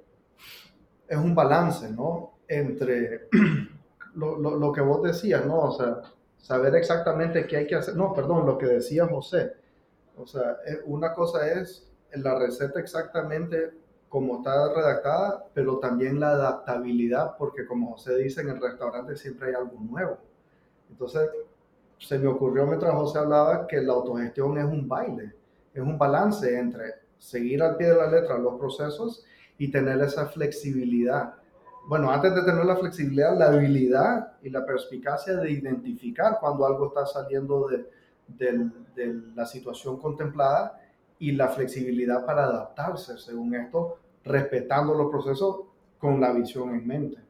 es 1.08 1.16
un 1.16 1.34
balance, 1.34 1.90
¿no? 1.90 2.38
Entre 2.48 3.28
lo, 4.14 4.38
lo, 4.38 4.72
que 4.72 4.80
vos 4.80 5.02
decías, 5.02 5.44
¿no? 5.46 5.60
O 5.60 5.72
sea, 5.72 6.02
saber 6.38 6.74
exactamente 6.74 7.46
qué 7.46 7.58
hay 7.58 7.66
que 7.66 7.76
hacer. 7.76 7.96
No, 7.96 8.12
perdón, 8.12 8.46
lo 8.46 8.58
que 8.58 8.66
decía 8.66 9.06
José. 9.06 9.54
O 10.16 10.26
sea, 10.26 10.58
una 10.86 11.12
cosa 11.12 11.50
es 11.50 11.90
la 12.12 12.38
receta 12.38 12.80
exactamente 12.80 13.72
como 14.08 14.38
está 14.38 14.72
redactada, 14.72 15.46
pero 15.52 15.78
también 15.78 16.20
la 16.20 16.30
adaptabilidad, 16.30 17.36
porque 17.36 17.66
como 17.66 17.92
José 17.92 18.16
dice, 18.16 18.40
en 18.40 18.48
el 18.50 18.60
restaurante 18.60 19.16
siempre 19.16 19.48
hay 19.48 19.54
algo 19.54 19.78
nuevo. 19.80 20.18
Entonces, 20.90 21.28
se 21.98 22.18
me 22.18 22.26
ocurrió 22.26 22.66
mientras 22.66 22.94
José 22.94 23.18
hablaba 23.18 23.66
que 23.66 23.80
la 23.80 23.94
autogestión 23.94 24.58
es 24.58 24.64
un 24.64 24.86
baile, 24.86 25.34
es 25.72 25.82
un 25.82 25.98
balance 25.98 26.58
entre 26.58 26.94
seguir 27.18 27.62
al 27.62 27.76
pie 27.76 27.88
de 27.88 27.96
la 27.96 28.10
letra 28.10 28.38
los 28.38 28.58
procesos 28.58 29.24
y 29.58 29.70
tener 29.70 30.00
esa 30.02 30.26
flexibilidad. 30.26 31.34
Bueno, 31.88 32.10
antes 32.10 32.34
de 32.34 32.42
tener 32.42 32.64
la 32.64 32.76
flexibilidad, 32.76 33.36
la 33.36 33.46
habilidad 33.46 34.32
y 34.42 34.50
la 34.50 34.66
perspicacia 34.66 35.36
de 35.36 35.50
identificar 35.50 36.38
cuando 36.40 36.66
algo 36.66 36.88
está 36.88 37.06
saliendo 37.06 37.68
de, 37.68 37.86
de 38.28 39.22
la 39.34 39.46
situación 39.46 39.98
contemplada 39.98 40.80
y 41.18 41.32
la 41.32 41.48
flexibilidad 41.48 42.26
para 42.26 42.44
adaptarse 42.44 43.16
según 43.18 43.54
esto, 43.54 43.98
respetando 44.24 44.94
los 44.94 45.10
procesos 45.10 45.60
con 45.98 46.20
la 46.20 46.32
visión 46.32 46.74
en 46.74 46.86
mente. 46.86 47.25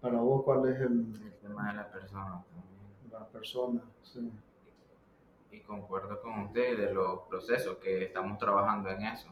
Para 0.00 0.18
vos, 0.18 0.42
¿cuál 0.44 0.68
es 0.68 0.80
el, 0.80 1.14
el 1.24 1.34
tema 1.42 1.68
de 1.68 1.76
la 1.76 1.90
persona? 1.90 2.42
persona. 3.32 3.82
Y 5.50 5.60
concuerdo 5.60 6.20
con 6.20 6.40
usted 6.44 6.78
de 6.78 6.92
los 6.92 7.20
procesos 7.28 7.78
que 7.78 8.04
estamos 8.04 8.38
trabajando 8.38 8.90
en 8.90 9.02
eso. 9.02 9.28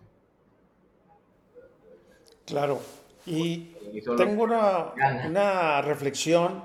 Claro. 2.44 2.80
Y 3.26 3.76
tengo 4.16 4.44
una, 4.44 4.92
una 5.26 5.82
reflexión. 5.82 6.64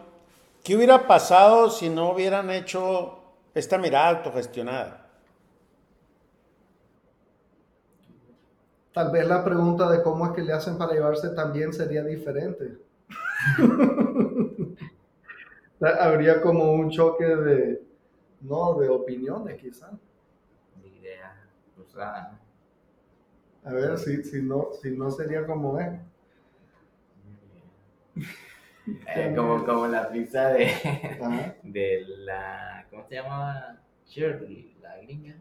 ¿Qué 0.63 0.75
hubiera 0.75 1.07
pasado 1.07 1.69
si 1.69 1.89
no 1.89 2.11
hubieran 2.11 2.49
hecho 2.49 3.19
esta 3.53 3.77
mirada 3.77 4.17
autogestionada? 4.17 5.09
Tal 8.93 9.11
vez 9.11 9.27
la 9.27 9.43
pregunta 9.43 9.89
de 9.89 10.01
cómo 10.03 10.27
es 10.27 10.31
que 10.31 10.41
le 10.41 10.53
hacen 10.53 10.77
para 10.77 10.93
llevarse 10.93 11.29
también 11.29 11.73
sería 11.73 12.03
diferente. 12.03 12.77
habría 15.87 16.41
como 16.41 16.73
un 16.73 16.89
choque 16.89 17.25
de, 17.25 17.83
no, 18.41 18.75
de 18.75 18.89
opiniones 18.89 19.59
quizás. 19.59 19.91
De 20.81 20.87
ideas 20.87 21.33
cruzadas. 21.75 22.39
A 23.65 23.73
ver, 23.73 23.97
si, 23.97 24.23
si, 24.23 24.41
no, 24.41 24.69
si 24.81 24.91
no 24.91 25.09
sería 25.11 25.45
como 25.45 25.79
es. 25.79 25.99
Eh, 29.15 29.33
como, 29.33 29.65
como 29.65 29.87
la 29.87 30.09
pizza 30.09 30.49
de, 30.49 30.65
de 31.63 32.03
la, 32.17 32.85
¿cómo 32.89 33.07
se 33.07 33.15
llama? 33.15 33.79
Shirley, 34.05 34.75
la 34.81 34.97
gringa. 34.97 35.35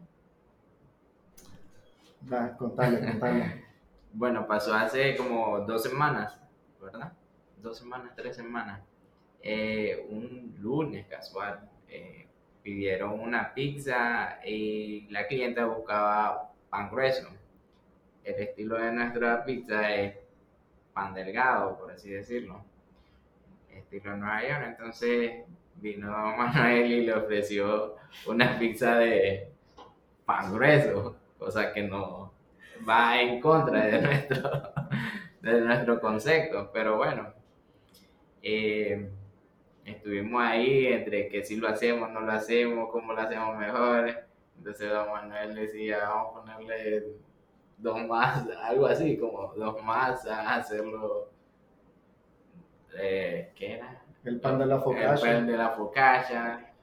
Va, 2.31 2.55
contale, 2.55 3.05
contale. 3.05 3.65
bueno, 4.13 4.47
pasó 4.47 4.73
hace 4.73 5.17
como 5.17 5.59
dos 5.59 5.83
semanas, 5.83 6.39
¿verdad? 6.81 7.11
Dos 7.61 7.77
semanas, 7.79 8.13
tres 8.15 8.37
semanas 8.37 8.79
eh, 9.43 10.07
un 10.09 10.55
lunes 10.59 11.05
casual. 11.07 11.69
Eh, 11.89 12.27
pidieron 12.63 13.19
una 13.19 13.53
pizza 13.53 14.39
y 14.45 15.05
la 15.09 15.27
clienta 15.27 15.65
buscaba 15.65 16.53
pan 16.69 16.89
grueso. 16.89 17.27
El 18.23 18.35
estilo 18.35 18.77
de 18.77 18.91
nuestra 18.93 19.43
pizza 19.43 19.93
es 19.93 20.15
pan 20.93 21.13
delgado, 21.13 21.77
por 21.77 21.91
así 21.91 22.09
decirlo. 22.09 22.63
Estilo 23.69 24.15
Nueva 24.15 24.41
York. 24.47 24.63
Entonces 24.65 25.43
vino 25.75 26.09
Manuel 26.37 26.91
y 26.91 27.05
le 27.05 27.13
ofreció 27.13 27.95
una 28.25 28.57
pizza 28.57 28.95
de 28.95 29.49
pan 30.25 30.53
grueso, 30.53 31.17
cosa 31.37 31.73
que 31.73 31.83
no 31.83 32.31
va 32.87 33.19
en 33.19 33.41
contra 33.41 33.87
de 33.87 34.01
nuestro, 34.01 34.73
de 35.41 35.61
nuestro 35.61 35.99
concepto. 35.99 36.71
Pero 36.73 36.95
bueno. 36.95 37.33
Eh, 38.41 39.09
estuvimos 39.85 40.41
ahí 40.41 40.87
entre 40.87 41.27
que 41.29 41.43
si 41.43 41.55
lo 41.57 41.67
hacemos, 41.67 42.09
no 42.11 42.21
lo 42.21 42.31
hacemos, 42.31 42.89
cómo 42.91 43.13
lo 43.13 43.21
hacemos 43.21 43.57
mejor. 43.57 44.25
Entonces 44.57 44.89
don 44.89 45.11
Manuel 45.11 45.55
decía, 45.55 45.99
vamos 46.07 46.27
a 46.27 46.39
ponerle 46.39 47.03
dos 47.77 48.05
más, 48.07 48.47
algo 48.63 48.87
así, 48.87 49.17
como 49.17 49.53
dos 49.55 49.81
más 49.83 50.25
a 50.25 50.55
hacerlo. 50.55 51.29
Eh, 52.97 53.51
¿Qué 53.55 53.73
era? 53.73 54.01
El 54.23 54.39
pan 54.39 54.59
de 54.59 54.65
la 54.65 54.79
focaccia. 54.79 55.31
El 55.31 55.37
pan 55.37 55.47
de 55.47 55.57
la 55.57 55.69
focaccia. 55.71 56.73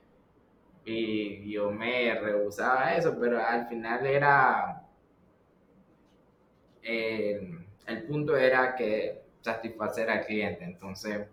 Y 0.85 1.51
yo 1.51 1.71
me 1.71 2.15
rehusaba 2.19 2.95
eso, 2.95 3.17
pero 3.19 3.39
al 3.45 3.67
final 3.69 4.07
era. 4.07 4.83
el 6.83 8.03
punto 8.09 8.37
era 8.37 8.75
que 8.75 9.23
satisfacer 9.41 10.11
al 10.11 10.27
cliente. 10.27 10.65
Entonces 10.65 11.27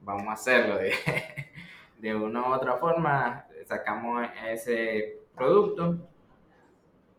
vamos 0.00 0.28
a 0.28 0.32
hacerlo 0.32 0.76
de, 0.76 0.92
de 1.98 2.14
una 2.14 2.48
u 2.48 2.52
otra 2.54 2.76
forma, 2.76 3.46
sacamos 3.66 4.26
ese 4.46 5.18
producto 5.34 6.08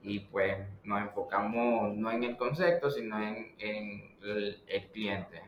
y 0.02 0.20
pues 0.20 0.58
nos 0.84 1.02
enfocamos 1.02 1.96
no 1.96 2.12
en 2.12 2.24
el 2.24 2.38
concepto, 2.38 2.90
sino 2.90 3.22
en, 3.22 3.56
el, 3.60 4.90
cliente. 4.92 5.42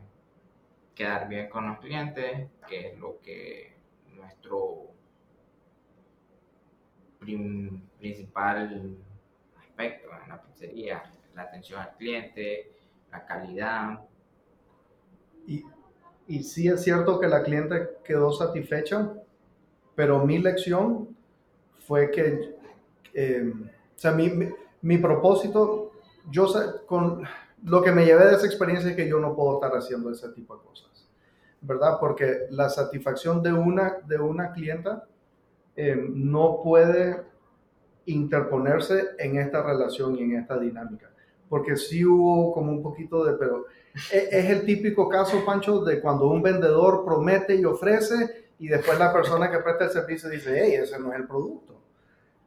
Quedar 0.93 1.27
bien 1.27 1.49
con 1.49 1.67
los 1.67 1.79
clientes, 1.79 2.49
que 2.67 2.89
es 2.89 2.99
lo 2.99 3.19
que 3.21 3.75
nuestro 4.13 4.91
principal 7.99 8.97
aspecto 9.59 10.09
en 10.21 10.29
la 10.29 10.41
pizzería, 10.41 11.03
la 11.33 11.43
atención 11.43 11.79
al 11.79 11.95
cliente, 11.95 12.71
la 13.11 13.25
calidad. 13.25 14.01
Y 16.27 16.43
sí 16.43 16.67
es 16.67 16.83
cierto 16.83 17.19
que 17.19 17.27
la 17.27 17.43
cliente 17.43 17.89
quedó 18.03 18.31
satisfecha, 18.31 19.13
pero 19.95 20.25
mi 20.25 20.39
lección 20.39 21.15
fue 21.79 22.11
que 22.11 22.55
eh, 23.13 23.53
o 23.53 23.99
sea, 23.99 24.11
mi, 24.11 24.31
mi, 24.81 24.97
propósito, 24.97 25.91
yo 26.29 26.47
sé, 26.47 26.59
con 26.85 27.23
lo 27.63 27.81
que 27.81 27.91
me 27.91 28.05
llevé 28.05 28.25
de 28.25 28.35
esa 28.35 28.45
experiencia 28.45 28.89
es 28.89 28.95
que 28.95 29.07
yo 29.07 29.19
no 29.19 29.35
puedo 29.35 29.55
estar 29.55 29.77
haciendo 29.77 30.11
ese 30.11 30.29
tipo 30.29 30.55
de 30.57 30.63
cosas, 30.63 31.07
¿verdad? 31.61 31.97
Porque 31.99 32.47
la 32.49 32.69
satisfacción 32.69 33.43
de 33.43 33.53
una, 33.53 33.97
de 34.07 34.17
una 34.17 34.51
clienta 34.53 35.07
eh, 35.75 35.95
no 36.09 36.61
puede 36.63 37.21
interponerse 38.05 39.09
en 39.19 39.37
esta 39.37 39.61
relación 39.61 40.15
y 40.15 40.23
en 40.23 40.37
esta 40.37 40.57
dinámica. 40.57 41.11
Porque 41.47 41.75
sí 41.75 42.05
hubo 42.05 42.51
como 42.53 42.71
un 42.71 42.81
poquito 42.81 43.23
de, 43.25 43.33
pero 43.33 43.65
es, 44.11 44.49
el 44.49 44.65
típico 44.65 45.09
caso, 45.09 45.43
Pancho, 45.45 45.83
de 45.83 45.99
cuando 45.99 46.27
un 46.27 46.41
vendedor 46.41 47.03
promete 47.05 47.55
y 47.55 47.65
ofrece 47.65 48.49
y 48.59 48.67
después 48.67 48.97
la 48.99 49.11
persona 49.11 49.49
que 49.49 49.59
presta 49.59 49.85
el 49.85 49.91
servicio 49.91 50.29
dice, 50.29 50.61
hey, 50.63 50.75
ese 50.75 50.99
no 50.99 51.11
es 51.11 51.19
el 51.19 51.27
producto. 51.27 51.79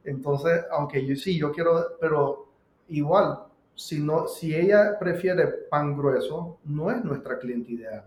Entonces, 0.05 0.65
aunque 0.71 1.05
yo 1.05 1.17
sí, 1.17 1.39
yo 1.39 1.51
quiero, 1.51 1.97
pero 2.01 2.47
igual, 2.89 3.41
si, 3.75 4.01
no, 4.01 4.29
si 4.29 4.55
ella 4.55 4.99
prefiere 4.99 5.47
pan 5.47 5.97
grueso, 5.97 6.59
no 6.65 6.91
es 6.91 7.03
nuestra 7.05 7.39
cliente 7.39 7.73
ideal. 7.73 8.05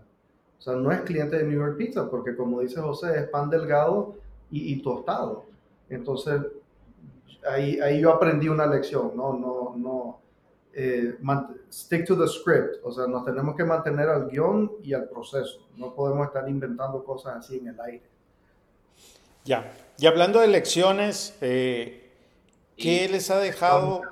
O 0.58 0.62
sea, 0.62 0.74
no 0.74 0.90
es 0.90 1.02
cliente 1.02 1.36
de 1.36 1.44
New 1.44 1.58
York 1.58 1.76
Pizza, 1.76 2.08
porque 2.08 2.34
como 2.34 2.60
dice 2.60 2.80
José, 2.80 3.18
es 3.18 3.28
pan 3.28 3.50
delgado 3.50 4.14
y, 4.50 4.80
tostado. 4.82 5.44
Entonces, 5.90 6.40
ahí, 7.48 7.78
ahí 7.80 8.00
yo 8.00 8.12
aprendí 8.12 8.48
una 8.48 8.66
lección, 8.66 9.12
no, 9.14 9.34
no, 9.34 9.74
no, 9.76 10.20
eh, 10.80 11.18
stick 11.72 12.06
to 12.06 12.16
the 12.16 12.28
script, 12.28 12.76
o 12.84 12.92
sea, 12.92 13.08
nos 13.08 13.24
tenemos 13.24 13.56
que 13.56 13.64
mantener 13.64 14.08
al 14.08 14.28
guion 14.28 14.70
y 14.80 14.94
al 14.94 15.08
proceso, 15.08 15.68
no 15.76 15.92
podemos 15.92 16.28
estar 16.28 16.48
inventando 16.48 17.02
cosas 17.02 17.36
así 17.36 17.58
en 17.58 17.68
el 17.68 17.80
aire. 17.80 18.06
Ya, 19.44 19.72
y 19.98 20.06
hablando 20.06 20.38
de 20.38 20.46
lecciones, 20.46 21.36
eh, 21.40 22.12
¿qué 22.76 23.08
les 23.08 23.28
ha 23.30 23.40
dejado? 23.40 24.02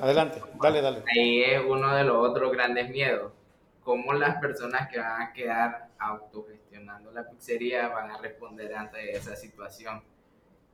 adelante, 0.00 0.40
dale, 0.62 0.80
dale. 0.80 1.02
Ahí 1.14 1.42
es 1.42 1.60
uno 1.68 1.94
de 1.94 2.04
los 2.04 2.30
otros 2.30 2.50
grandes 2.50 2.88
miedos. 2.88 3.32
¿Cómo 3.82 4.14
las 4.14 4.40
personas 4.40 4.88
que 4.90 4.98
van 4.98 5.20
a 5.20 5.32
quedar 5.34 5.88
autogestionando 5.98 7.10
la 7.12 7.28
pizzería 7.28 7.88
van 7.88 8.10
a 8.10 8.18
responder 8.18 8.74
ante 8.74 9.12
esa 9.14 9.36
situación? 9.36 10.02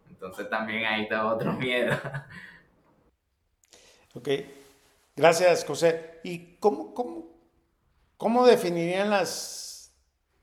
Entonces 0.08 0.48
también 0.48 0.84
ahí 0.84 1.02
está 1.02 1.26
otro 1.26 1.52
miedo. 1.54 1.96
Ok, 4.14 4.28
gracias 5.16 5.64
José. 5.64 6.20
¿Y 6.22 6.56
cómo, 6.56 6.94
cómo, 6.94 7.26
cómo 8.16 8.46
definirían 8.46 9.10
las, 9.10 9.94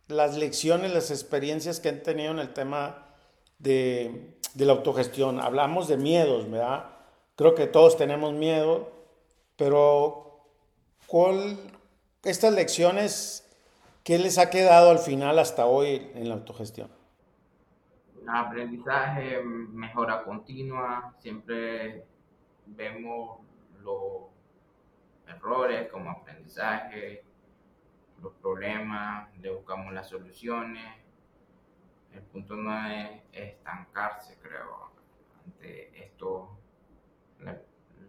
las 0.08 0.36
lecciones, 0.38 0.94
las 0.94 1.12
experiencias 1.12 1.80
que 1.80 1.90
han 1.90 2.04
tenido 2.04 2.32
en 2.32 2.40
el 2.40 2.54
tema 2.54 3.04
de, 3.60 4.38
la 4.56 4.74
autogestión. 4.74 5.40
Hablamos 5.40 5.88
de 5.88 5.98
miedos, 5.98 6.50
¿verdad? 6.50 6.90
Creo 7.36 7.56
que 7.56 7.68
todos 7.68 7.98
tenemos 7.98 8.34
miedo, 8.34 8.92
pero 9.58 10.46
¿cuál, 11.08 11.58
estas 12.24 12.54
lecciones, 12.54 13.50
qué 14.04 14.20
les 14.20 14.38
ha 14.38 14.50
quedado 14.50 14.92
al 14.92 15.00
final 15.00 15.40
hasta 15.40 15.66
hoy 15.66 16.12
en 16.14 16.30
la 16.30 16.36
autogestión? 16.36 16.90
Aprendizaje, 18.28 19.42
mejora 19.44 20.24
continua, 20.24 21.14
siempre 21.20 22.06
vemos 22.68 23.40
los 23.82 24.33
errores 25.28 25.90
como 25.92 26.12
aprendizaje, 26.12 27.24
los 28.22 28.34
problemas, 28.36 29.30
le 29.40 29.52
buscamos 29.52 29.94
las 29.94 30.08
soluciones 30.08 31.04
el 32.14 32.22
punto 32.24 32.56
no 32.56 32.72
es 32.88 33.22
estancarse, 33.32 34.38
creo, 34.42 34.92
ante 35.46 36.06
esto, 36.06 36.50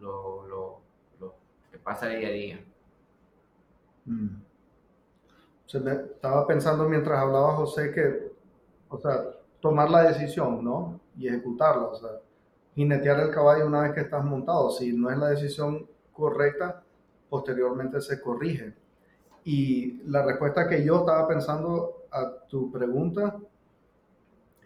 lo, 0.01 0.47
lo, 0.47 0.81
lo 1.19 1.35
que 1.71 1.79
pasa 1.79 2.09
día 2.09 2.29
a 2.29 2.33
día. 2.33 2.65
Mm. 4.05 4.43
estaba 5.67 6.47
pensando 6.47 6.87
mientras 6.87 7.19
hablaba 7.19 7.57
José 7.57 7.91
que, 7.93 8.33
o 8.91 8.99
sea, 8.99 9.25
tomar 9.61 9.89
la 9.89 10.03
decisión, 10.03 10.63
¿no? 10.63 11.01
Y 11.17 11.29
ejecutarla, 11.29 11.85
o 11.85 11.95
sea, 11.95 12.11
jinetear 12.75 13.21
el 13.21 13.31
caballo 13.31 13.67
una 13.67 13.83
vez 13.83 13.93
que 13.93 14.01
estás 14.01 14.23
montado. 14.23 14.71
Si 14.71 14.93
no 14.93 15.11
es 15.11 15.17
la 15.17 15.29
decisión 15.29 15.89
correcta, 16.13 16.84
posteriormente 17.29 18.01
se 18.01 18.21
corrige. 18.21 18.75
Y 19.45 20.03
la 20.07 20.25
respuesta 20.25 20.69
que 20.69 20.85
yo 20.85 21.01
estaba 21.01 21.29
pensando 21.29 22.07
a 22.11 22.47
tu 22.49 22.71
pregunta 22.73 23.37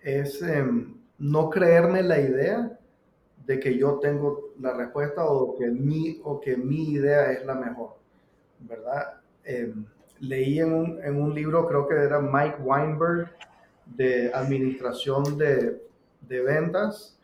es 0.02 0.40
em, 0.42 0.94
no 1.18 1.50
creerme 1.50 2.02
la 2.02 2.20
idea 2.20 2.78
de 3.44 3.58
que 3.58 3.76
yo 3.76 3.98
tengo 3.98 4.52
la 4.60 4.74
respuesta 4.74 5.24
o 5.24 5.56
que 5.56 5.68
mi, 5.68 6.20
o 6.22 6.40
que 6.40 6.56
mi 6.56 6.92
idea 6.92 7.32
es 7.32 7.44
la 7.44 7.54
mejor, 7.54 7.96
¿verdad? 8.60 9.20
Em, 9.44 9.84
leí 10.20 10.60
en 10.60 10.72
un, 10.72 11.02
en 11.02 11.20
un, 11.20 11.34
libro, 11.34 11.66
creo 11.66 11.88
que 11.88 11.94
era 11.94 12.20
Mike 12.20 12.58
Weinberg, 12.62 13.30
de 13.86 14.30
administración 14.34 15.38
de, 15.38 15.82
de 16.20 16.40
ventas, 16.42 17.18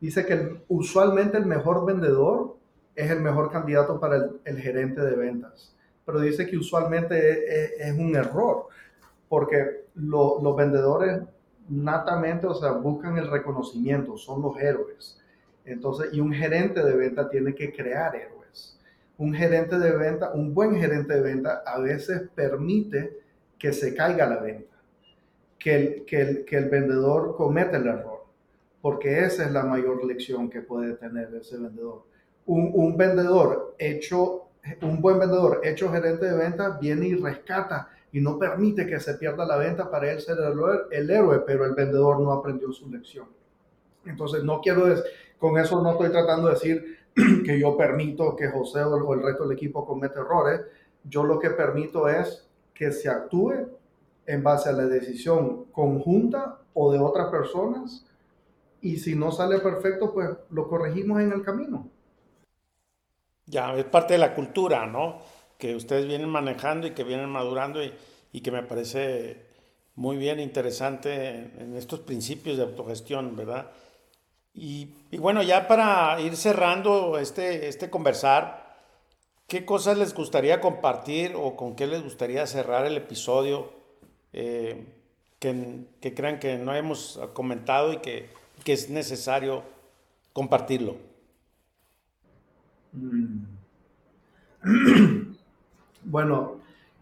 dice 0.00 0.24
que 0.24 0.60
usualmente 0.68 1.36
el 1.38 1.46
mejor 1.46 1.84
vendedor 1.84 2.55
es 2.96 3.10
el 3.10 3.20
mejor 3.20 3.52
candidato 3.52 4.00
para 4.00 4.30
el, 4.44 4.58
gerente 4.58 5.00
de 5.00 5.14
ventas, 5.14 5.74
pero 6.04 6.18
dice 6.20 6.46
que 6.46 6.56
usualmente 6.56 7.64
es, 7.64 7.72
es 7.78 7.98
un 7.98 8.16
error, 8.16 8.66
porque 9.28 9.84
los 9.94 10.56
vendedores 10.56 11.20
natamente, 11.68 12.46
o 12.46 12.54
sea, 12.54 12.72
buscan 12.72 13.18
el 13.18 13.30
reconocimiento, 13.30 14.16
son 14.16 14.42
los 14.42 14.58
héroes. 14.58 15.20
Entonces, 15.64 16.12
y 16.12 16.20
un 16.20 16.32
gerente 16.32 16.82
de 16.82 16.96
venta 16.96 17.28
tiene 17.28 17.54
que 17.54 17.72
crear 17.72 18.14
héroes. 18.14 18.78
Un 19.18 19.34
gerente 19.34 19.78
de 19.78 19.96
venta, 19.96 20.32
un 20.32 20.54
buen 20.54 20.76
gerente 20.76 21.14
de 21.14 21.20
venta 21.20 21.62
a 21.66 21.80
veces 21.80 22.28
permite 22.34 23.18
que 23.58 23.72
se 23.72 23.94
caiga 23.94 24.28
la 24.28 24.36
venta, 24.36 24.76
que 25.58 25.76
el, 25.76 26.04
que 26.04 26.20
el, 26.20 26.44
que 26.44 26.56
el 26.56 26.68
vendedor 26.68 27.36
cometa 27.36 27.78
el 27.78 27.86
error, 27.86 28.24
porque 28.80 29.24
esa 29.24 29.44
es 29.44 29.50
la 29.50 29.64
mayor 29.64 30.04
lección 30.04 30.50
que 30.50 30.60
puede 30.60 30.94
tener 30.94 31.34
ese 31.34 31.56
vendedor. 31.56 32.04
Un, 32.46 32.70
un 32.74 32.96
vendedor 32.96 33.74
hecho, 33.78 34.48
un 34.82 35.00
buen 35.00 35.18
vendedor 35.18 35.60
hecho 35.64 35.90
gerente 35.90 36.26
de 36.26 36.36
venta 36.36 36.78
viene 36.80 37.08
y 37.08 37.14
rescata 37.14 37.90
y 38.16 38.20
no 38.20 38.38
permite 38.38 38.86
que 38.86 38.98
se 38.98 39.14
pierda 39.14 39.44
la 39.44 39.56
venta 39.56 39.90
para 39.90 40.10
él 40.10 40.20
ser 40.20 40.38
el, 40.90 41.10
héroe, 41.10 41.40
pero 41.40 41.66
el 41.66 41.74
vendedor 41.74 42.18
no 42.20 42.32
aprendió 42.32 42.72
su 42.72 42.88
lección. 42.88 43.26
Entonces, 44.06 44.42
no 44.42 44.62
quiero, 44.62 44.86
con 45.38 45.58
eso 45.58 45.82
no 45.82 45.92
estoy 45.92 46.10
tratando 46.10 46.48
de 46.48 46.54
decir 46.54 46.98
que 47.44 47.60
yo 47.60 47.76
permito 47.76 48.34
que 48.34 48.48
José 48.48 48.82
o 48.84 49.12
el 49.12 49.22
resto 49.22 49.46
del 49.46 49.56
equipo 49.56 49.84
cometa 49.84 50.20
errores. 50.20 50.62
Yo 51.04 51.24
lo 51.24 51.38
que 51.38 51.50
permito 51.50 52.08
es 52.08 52.48
que 52.72 52.90
se 52.90 53.10
actúe 53.10 53.68
en 54.24 54.42
base 54.42 54.70
a 54.70 54.72
la 54.72 54.86
decisión 54.86 55.66
conjunta 55.66 56.58
o 56.72 56.92
de 56.92 56.98
otras 56.98 57.28
personas 57.28 58.06
y 58.80 58.96
si 58.96 59.14
no 59.14 59.30
sale 59.30 59.58
perfecto, 59.58 60.14
pues 60.14 60.30
lo 60.50 60.68
corregimos 60.68 61.20
en 61.20 61.32
el 61.32 61.42
camino. 61.42 61.90
Ya, 63.46 63.74
es 63.76 63.84
parte 63.84 64.14
de 64.14 64.18
la 64.18 64.34
cultura, 64.34 64.86
¿no? 64.86 65.20
que 65.58 65.74
ustedes 65.74 66.06
vienen 66.06 66.28
manejando 66.28 66.86
y 66.86 66.90
que 66.90 67.04
vienen 67.04 67.28
madurando 67.28 67.82
y, 67.82 67.92
que 68.42 68.50
me 68.50 68.62
parece 68.62 69.46
muy 69.94 70.18
bien 70.18 70.40
interesante 70.40 71.50
en, 71.58 71.74
estos 71.74 72.00
principios 72.00 72.58
de 72.58 72.64
autogestión, 72.64 73.34
¿verdad? 73.34 73.70
Y, 74.52 74.88
y, 75.10 75.16
bueno, 75.16 75.42
ya 75.42 75.66
para 75.66 76.20
ir 76.20 76.36
cerrando 76.36 77.18
este, 77.18 77.68
este 77.68 77.88
conversar, 77.88 78.76
¿qué 79.46 79.64
cosas 79.64 79.96
les 79.96 80.12
gustaría 80.12 80.60
compartir 80.60 81.34
o 81.34 81.56
con 81.56 81.76
qué 81.76 81.86
les 81.86 82.02
gustaría 82.02 82.46
cerrar 82.46 82.84
el 82.84 82.98
episodio 82.98 83.72
eh, 84.34 84.84
que, 85.38 85.86
que, 86.02 86.12
crean 86.12 86.38
que 86.38 86.58
no 86.58 86.74
hemos 86.74 87.18
comentado 87.32 87.94
y 87.94 87.98
que, 87.98 88.28
que 88.64 88.74
es 88.74 88.90
necesario 88.90 89.62
compartirlo? 90.34 90.96
Mm. 92.96 93.44
Bueno, 96.08 96.60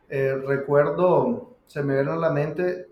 eh, 0.09 0.35
recuerdo, 0.47 1.57
se 1.67 1.83
me 1.83 1.95
viene 1.95 2.11
a 2.11 2.17
la 2.17 2.31
mente 2.31 2.89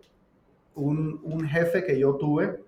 un, 0.75 1.49
jefe 1.49 1.85
que 1.85 1.99
yo 1.99 2.17
tuve, 2.17 2.63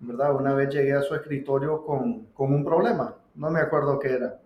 ¿verdad? 0.00 0.36
Una 0.36 0.52
vez 0.52 0.68
llegué 0.68 0.92
a 0.92 1.00
su 1.00 1.14
escritorio 1.14 1.82
con, 1.82 2.26
un 2.36 2.64
problema 2.64 3.16
no 3.34 3.50
me 3.50 3.60
acuerdo 3.60 3.98
qué 3.98 4.12
era. 4.12 4.40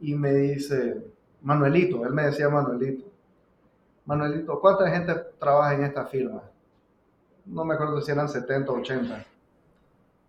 Y 0.00 0.14
me 0.14 0.32
dice, 0.32 1.02
Manuelito, 1.40 2.04
él 2.04 2.12
me 2.12 2.24
decía 2.24 2.48
Manuelito. 2.48 3.04
Manuelito, 4.04 4.60
¿cuánta 4.60 4.90
gente 4.90 5.14
trabaja 5.38 5.74
en 5.74 5.84
esta 5.84 6.06
firma? 6.06 6.42
No 7.46 7.64
me 7.64 7.74
acuerdo 7.74 8.00
si 8.00 8.10
eran 8.10 8.28
70 8.28 8.72
o 8.72 8.76
80. 8.76 9.24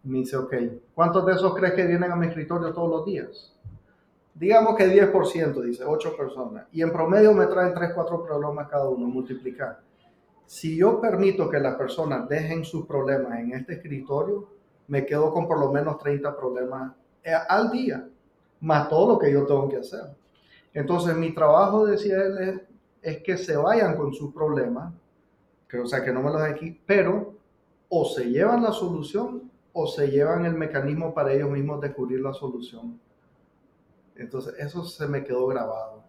Me 0.03 0.19
dice, 0.19 0.37
ok, 0.37 0.53
¿cuántos 0.93 1.25
de 1.25 1.33
esos 1.33 1.55
crees 1.55 1.73
que 1.73 1.85
vienen 1.85 2.11
a 2.11 2.15
mi 2.15 2.27
escritorio 2.27 2.73
todos 2.73 2.89
los 2.89 3.05
días? 3.05 3.52
Digamos 4.35 4.75
que 4.75 4.87
10%, 4.87 5.61
dice, 5.61 5.83
8 5.85 6.17
personas. 6.17 6.65
Y 6.71 6.81
en 6.81 6.91
promedio 6.91 7.33
me 7.33 7.45
traen 7.45 7.73
3, 7.73 7.91
4 7.93 8.23
problemas 8.23 8.67
cada 8.67 8.89
uno, 8.89 9.07
multiplicar. 9.07 9.79
Si 10.45 10.75
yo 10.75 10.99
permito 10.99 11.49
que 11.49 11.59
las 11.59 11.75
personas 11.75 12.27
dejen 12.27 12.65
sus 12.65 12.85
problemas 12.85 13.39
en 13.39 13.53
este 13.53 13.73
escritorio, 13.73 14.47
me 14.87 15.05
quedo 15.05 15.31
con 15.31 15.47
por 15.47 15.59
lo 15.59 15.71
menos 15.71 15.97
30 15.99 16.35
problemas 16.35 16.93
eh, 17.23 17.33
al 17.47 17.71
día, 17.71 18.07
más 18.61 18.89
todo 18.89 19.13
lo 19.13 19.19
que 19.19 19.31
yo 19.31 19.45
tengo 19.45 19.69
que 19.69 19.77
hacer. 19.77 20.01
Entonces, 20.73 21.15
mi 21.15 21.33
trabajo, 21.33 21.85
decía 21.85 22.17
él, 22.23 22.61
es, 23.01 23.21
que 23.21 23.37
se 23.37 23.55
vayan 23.55 23.95
con 23.95 24.13
sus 24.13 24.33
problemas, 24.33 24.93
que, 25.67 25.79
o 25.79 25.85
sea, 25.85 26.03
que 26.03 26.11
no 26.11 26.21
me 26.21 26.31
los 26.31 26.41
aquí, 26.41 26.79
pero 26.85 27.33
o 27.89 28.05
se 28.05 28.25
llevan 28.25 28.63
la 28.63 28.71
solución 28.71 29.51
o 29.71 29.87
se 29.87 30.09
llevan 30.09 30.45
el 30.45 30.53
mecanismo 30.53 31.13
para 31.13 31.33
ellos 31.33 31.49
mismos 31.49 31.81
descubrir 31.81 32.21
la 32.21 32.33
solución. 32.33 32.99
Entonces, 34.15 34.55
eso 34.59 34.83
se 34.83 35.07
me 35.07 35.23
quedó 35.23 35.47
grabado, 35.47 36.03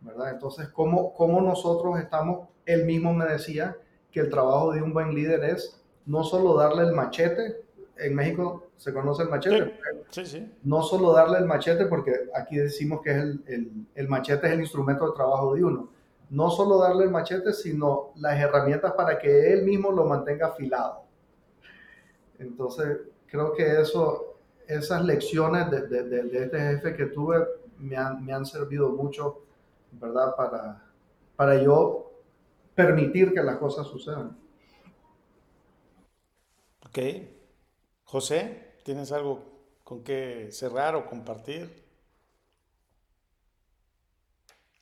¿verdad? 0.00 0.32
Entonces, 0.32 0.68
¿cómo, 0.68 1.14
cómo 1.14 1.40
nosotros 1.40 1.98
estamos, 1.98 2.48
él 2.66 2.84
mismo 2.84 3.12
me 3.14 3.24
decía 3.24 3.76
que 4.10 4.20
el 4.20 4.30
trabajo 4.30 4.72
de 4.72 4.82
un 4.82 4.92
buen 4.92 5.14
líder 5.14 5.44
es 5.44 5.80
no 6.06 6.24
solo 6.24 6.54
darle 6.54 6.84
el 6.84 6.92
machete, 6.92 7.64
en 7.98 8.14
México 8.14 8.68
se 8.76 8.92
conoce 8.92 9.24
el 9.24 9.28
machete. 9.28 9.78
Sí, 10.10 10.24
sí, 10.24 10.52
No 10.62 10.82
solo 10.82 11.12
darle 11.12 11.38
el 11.38 11.44
machete, 11.44 11.86
porque 11.86 12.12
aquí 12.34 12.56
decimos 12.56 13.02
que 13.02 13.10
es 13.10 13.16
el, 13.16 13.86
el, 13.94 14.08
machete 14.08 14.46
es 14.46 14.52
el 14.54 14.60
instrumento 14.60 15.06
de 15.06 15.16
trabajo 15.16 15.54
de 15.54 15.64
uno. 15.64 15.90
No 16.30 16.50
solo 16.50 16.78
darle 16.78 17.04
el 17.04 17.10
machete, 17.10 17.52
sino 17.52 18.12
las 18.16 18.38
herramientas 18.38 18.92
para 18.92 19.18
que 19.18 19.52
él 19.52 19.64
mismo 19.64 19.90
lo 19.90 20.04
mantenga 20.04 20.46
afilado. 20.46 21.02
Entonces, 22.38 22.98
creo 23.26 23.52
que 23.52 23.80
eso, 23.80 24.37
esas 24.68 25.04
lecciones 25.04 25.70
de, 25.70 25.88
de, 25.88 26.02
de 26.04 26.44
este 26.44 26.58
jefe 26.58 26.94
que 26.94 27.06
tuve 27.06 27.44
me 27.78 27.96
han, 27.96 28.24
me 28.24 28.32
han, 28.32 28.44
servido 28.44 28.90
mucho, 28.90 29.42
¿verdad? 29.92 30.36
Para, 30.36 30.84
para 31.36 31.60
yo 31.62 32.12
permitir 32.74 33.32
que 33.32 33.42
las 33.42 33.56
cosas 33.56 33.86
sucedan. 33.86 34.36
Ok. 36.86 36.98
José, 38.04 38.74
¿tienes 38.84 39.10
algo 39.12 39.42
con 39.84 40.02
qué 40.02 40.48
cerrar 40.50 40.94
o 40.94 41.06
compartir? 41.06 41.84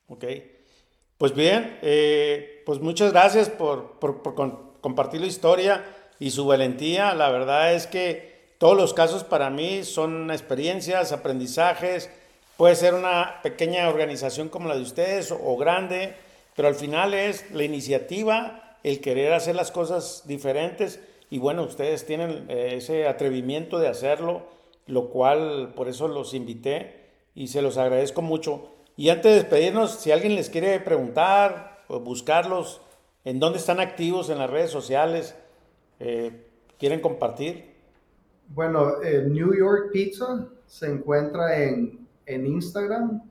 Ok. 0.08 0.24
Pues 1.18 1.34
bien, 1.34 1.78
eh, 1.80 2.62
pues 2.66 2.80
muchas 2.80 3.12
gracias 3.12 3.48
por, 3.48 3.98
compartir 4.80 5.20
la 5.20 5.26
historia 5.26 5.84
y 6.18 6.30
su 6.30 6.46
valentía. 6.46 7.14
La 7.14 7.30
verdad 7.30 7.72
es 7.72 7.86
que 7.86 8.35
todos 8.58 8.76
los 8.76 8.94
casos 8.94 9.22
para 9.22 9.50
mí 9.50 9.84
son 9.84 10.30
experiencias, 10.30 11.12
aprendizajes. 11.12 12.08
Puede 12.56 12.74
ser 12.74 12.94
una 12.94 13.40
pequeña 13.42 13.88
organización 13.88 14.48
como 14.48 14.68
la 14.68 14.76
de 14.76 14.82
ustedes 14.82 15.30
o 15.30 15.56
grande, 15.56 16.14
pero 16.54 16.68
al 16.68 16.74
final 16.74 17.12
es 17.12 17.50
la 17.50 17.64
iniciativa, 17.64 18.78
el 18.82 19.00
querer 19.00 19.34
hacer 19.34 19.56
las 19.56 19.70
cosas 19.70 20.22
diferentes 20.26 21.00
y 21.28 21.38
bueno, 21.38 21.64
ustedes 21.64 22.06
tienen 22.06 22.46
eh, 22.48 22.74
ese 22.76 23.06
atrevimiento 23.08 23.78
de 23.78 23.88
hacerlo, 23.88 24.46
lo 24.86 25.10
cual 25.10 25.72
por 25.74 25.88
eso 25.88 26.08
los 26.08 26.34
invité 26.34 27.10
y 27.34 27.48
se 27.48 27.62
los 27.62 27.76
agradezco 27.76 28.22
mucho. 28.22 28.70
Y 28.96 29.10
antes 29.10 29.32
de 29.32 29.42
despedirnos, 29.42 29.90
si 29.90 30.12
alguien 30.12 30.34
les 30.34 30.48
quiere 30.48 30.80
preguntar 30.80 31.82
o 31.88 32.00
buscarlos, 32.00 32.80
¿en 33.24 33.40
dónde 33.40 33.58
están 33.58 33.80
activos 33.80 34.30
en 34.30 34.38
las 34.38 34.48
redes 34.48 34.70
sociales? 34.70 35.34
Eh, 36.00 36.46
¿Quieren 36.78 37.00
compartir? 37.00 37.75
Bueno, 38.48 39.02
eh, 39.02 39.26
New 39.28 39.54
York 39.54 39.90
Pizza 39.92 40.46
se 40.66 40.90
encuentra 40.90 41.62
en, 41.62 42.06
en 42.24 42.46
Instagram, 42.46 43.22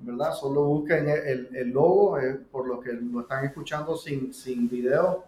¿verdad? 0.00 0.32
Solo 0.34 0.64
busquen 0.64 1.08
el, 1.08 1.48
el 1.54 1.70
logo, 1.70 2.18
por 2.50 2.68
lo 2.68 2.80
que 2.80 2.92
lo 2.92 3.20
están 3.20 3.44
escuchando 3.44 3.96
sin, 3.96 4.32
sin 4.32 4.68
video 4.68 5.24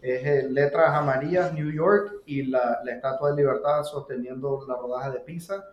es 0.00 0.50
letras 0.50 0.94
amarillas 0.94 1.52
New 1.52 1.70
York 1.70 2.22
y 2.26 2.42
la, 2.42 2.80
la, 2.84 2.92
Estatua 2.92 3.30
de 3.30 3.36
Libertad 3.36 3.82
sosteniendo 3.82 4.64
la 4.68 4.76
rodaja 4.76 5.10
de 5.10 5.20
pizza. 5.20 5.64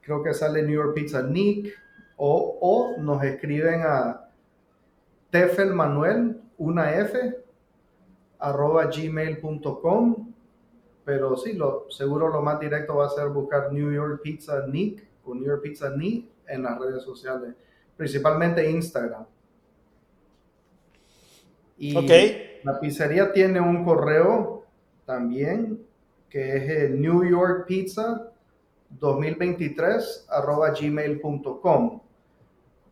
Creo 0.00 0.22
que 0.22 0.32
sale 0.32 0.62
New 0.62 0.74
York 0.74 0.94
Pizza 0.94 1.22
Nick 1.22 1.74
o, 2.16 2.58
o 2.60 3.00
nos 3.00 3.22
escriben 3.24 3.82
a 3.82 4.28
Tefel 5.30 5.74
Manuel, 5.74 6.40
una 6.56 6.94
F, 6.94 7.36
arroba 8.38 8.86
gmail.com. 8.86 10.32
Pero 11.06 11.36
sí, 11.36 11.54
lo, 11.54 11.86
seguro 11.88 12.28
lo 12.28 12.42
más 12.42 12.60
directo 12.60 12.96
va 12.96 13.06
a 13.06 13.10
ser 13.10 13.28
buscar 13.28 13.72
New 13.72 13.92
York 13.92 14.20
Pizza 14.22 14.66
Nick 14.66 15.06
o 15.24 15.34
New 15.34 15.44
York 15.44 15.62
Pizza 15.62 15.88
Nick 15.96 16.26
en 16.48 16.64
las 16.64 16.78
redes 16.78 17.02
sociales, 17.04 17.54
principalmente 17.96 18.68
Instagram. 18.68 19.24
Y 21.78 21.94
la 22.64 22.80
pizzería 22.80 23.32
tiene 23.32 23.60
un 23.60 23.84
correo 23.84 24.64
también 25.04 25.86
que 26.28 26.56
es 26.56 26.68
el 26.68 27.00
New 27.00 27.24
York 27.24 27.66
Pizza 27.66 28.32
2023 28.90 30.26
arroba 30.28 30.70
gmail.com. 30.70 32.00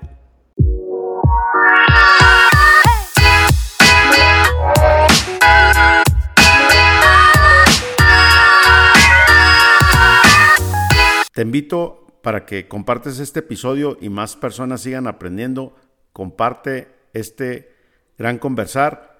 Te 11.32 11.42
invito 11.42 12.03
para 12.24 12.46
que 12.46 12.66
compartes 12.68 13.18
este 13.18 13.40
episodio 13.40 13.98
y 14.00 14.08
más 14.08 14.34
personas 14.34 14.80
sigan 14.80 15.06
aprendiendo. 15.06 15.76
Comparte 16.14 16.88
este 17.12 17.70
gran 18.16 18.38
conversar 18.38 19.18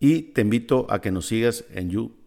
y 0.00 0.22
te 0.32 0.40
invito 0.40 0.86
a 0.88 1.02
que 1.02 1.10
nos 1.10 1.26
sigas 1.26 1.66
en 1.70 1.90
YouTube 1.90 2.17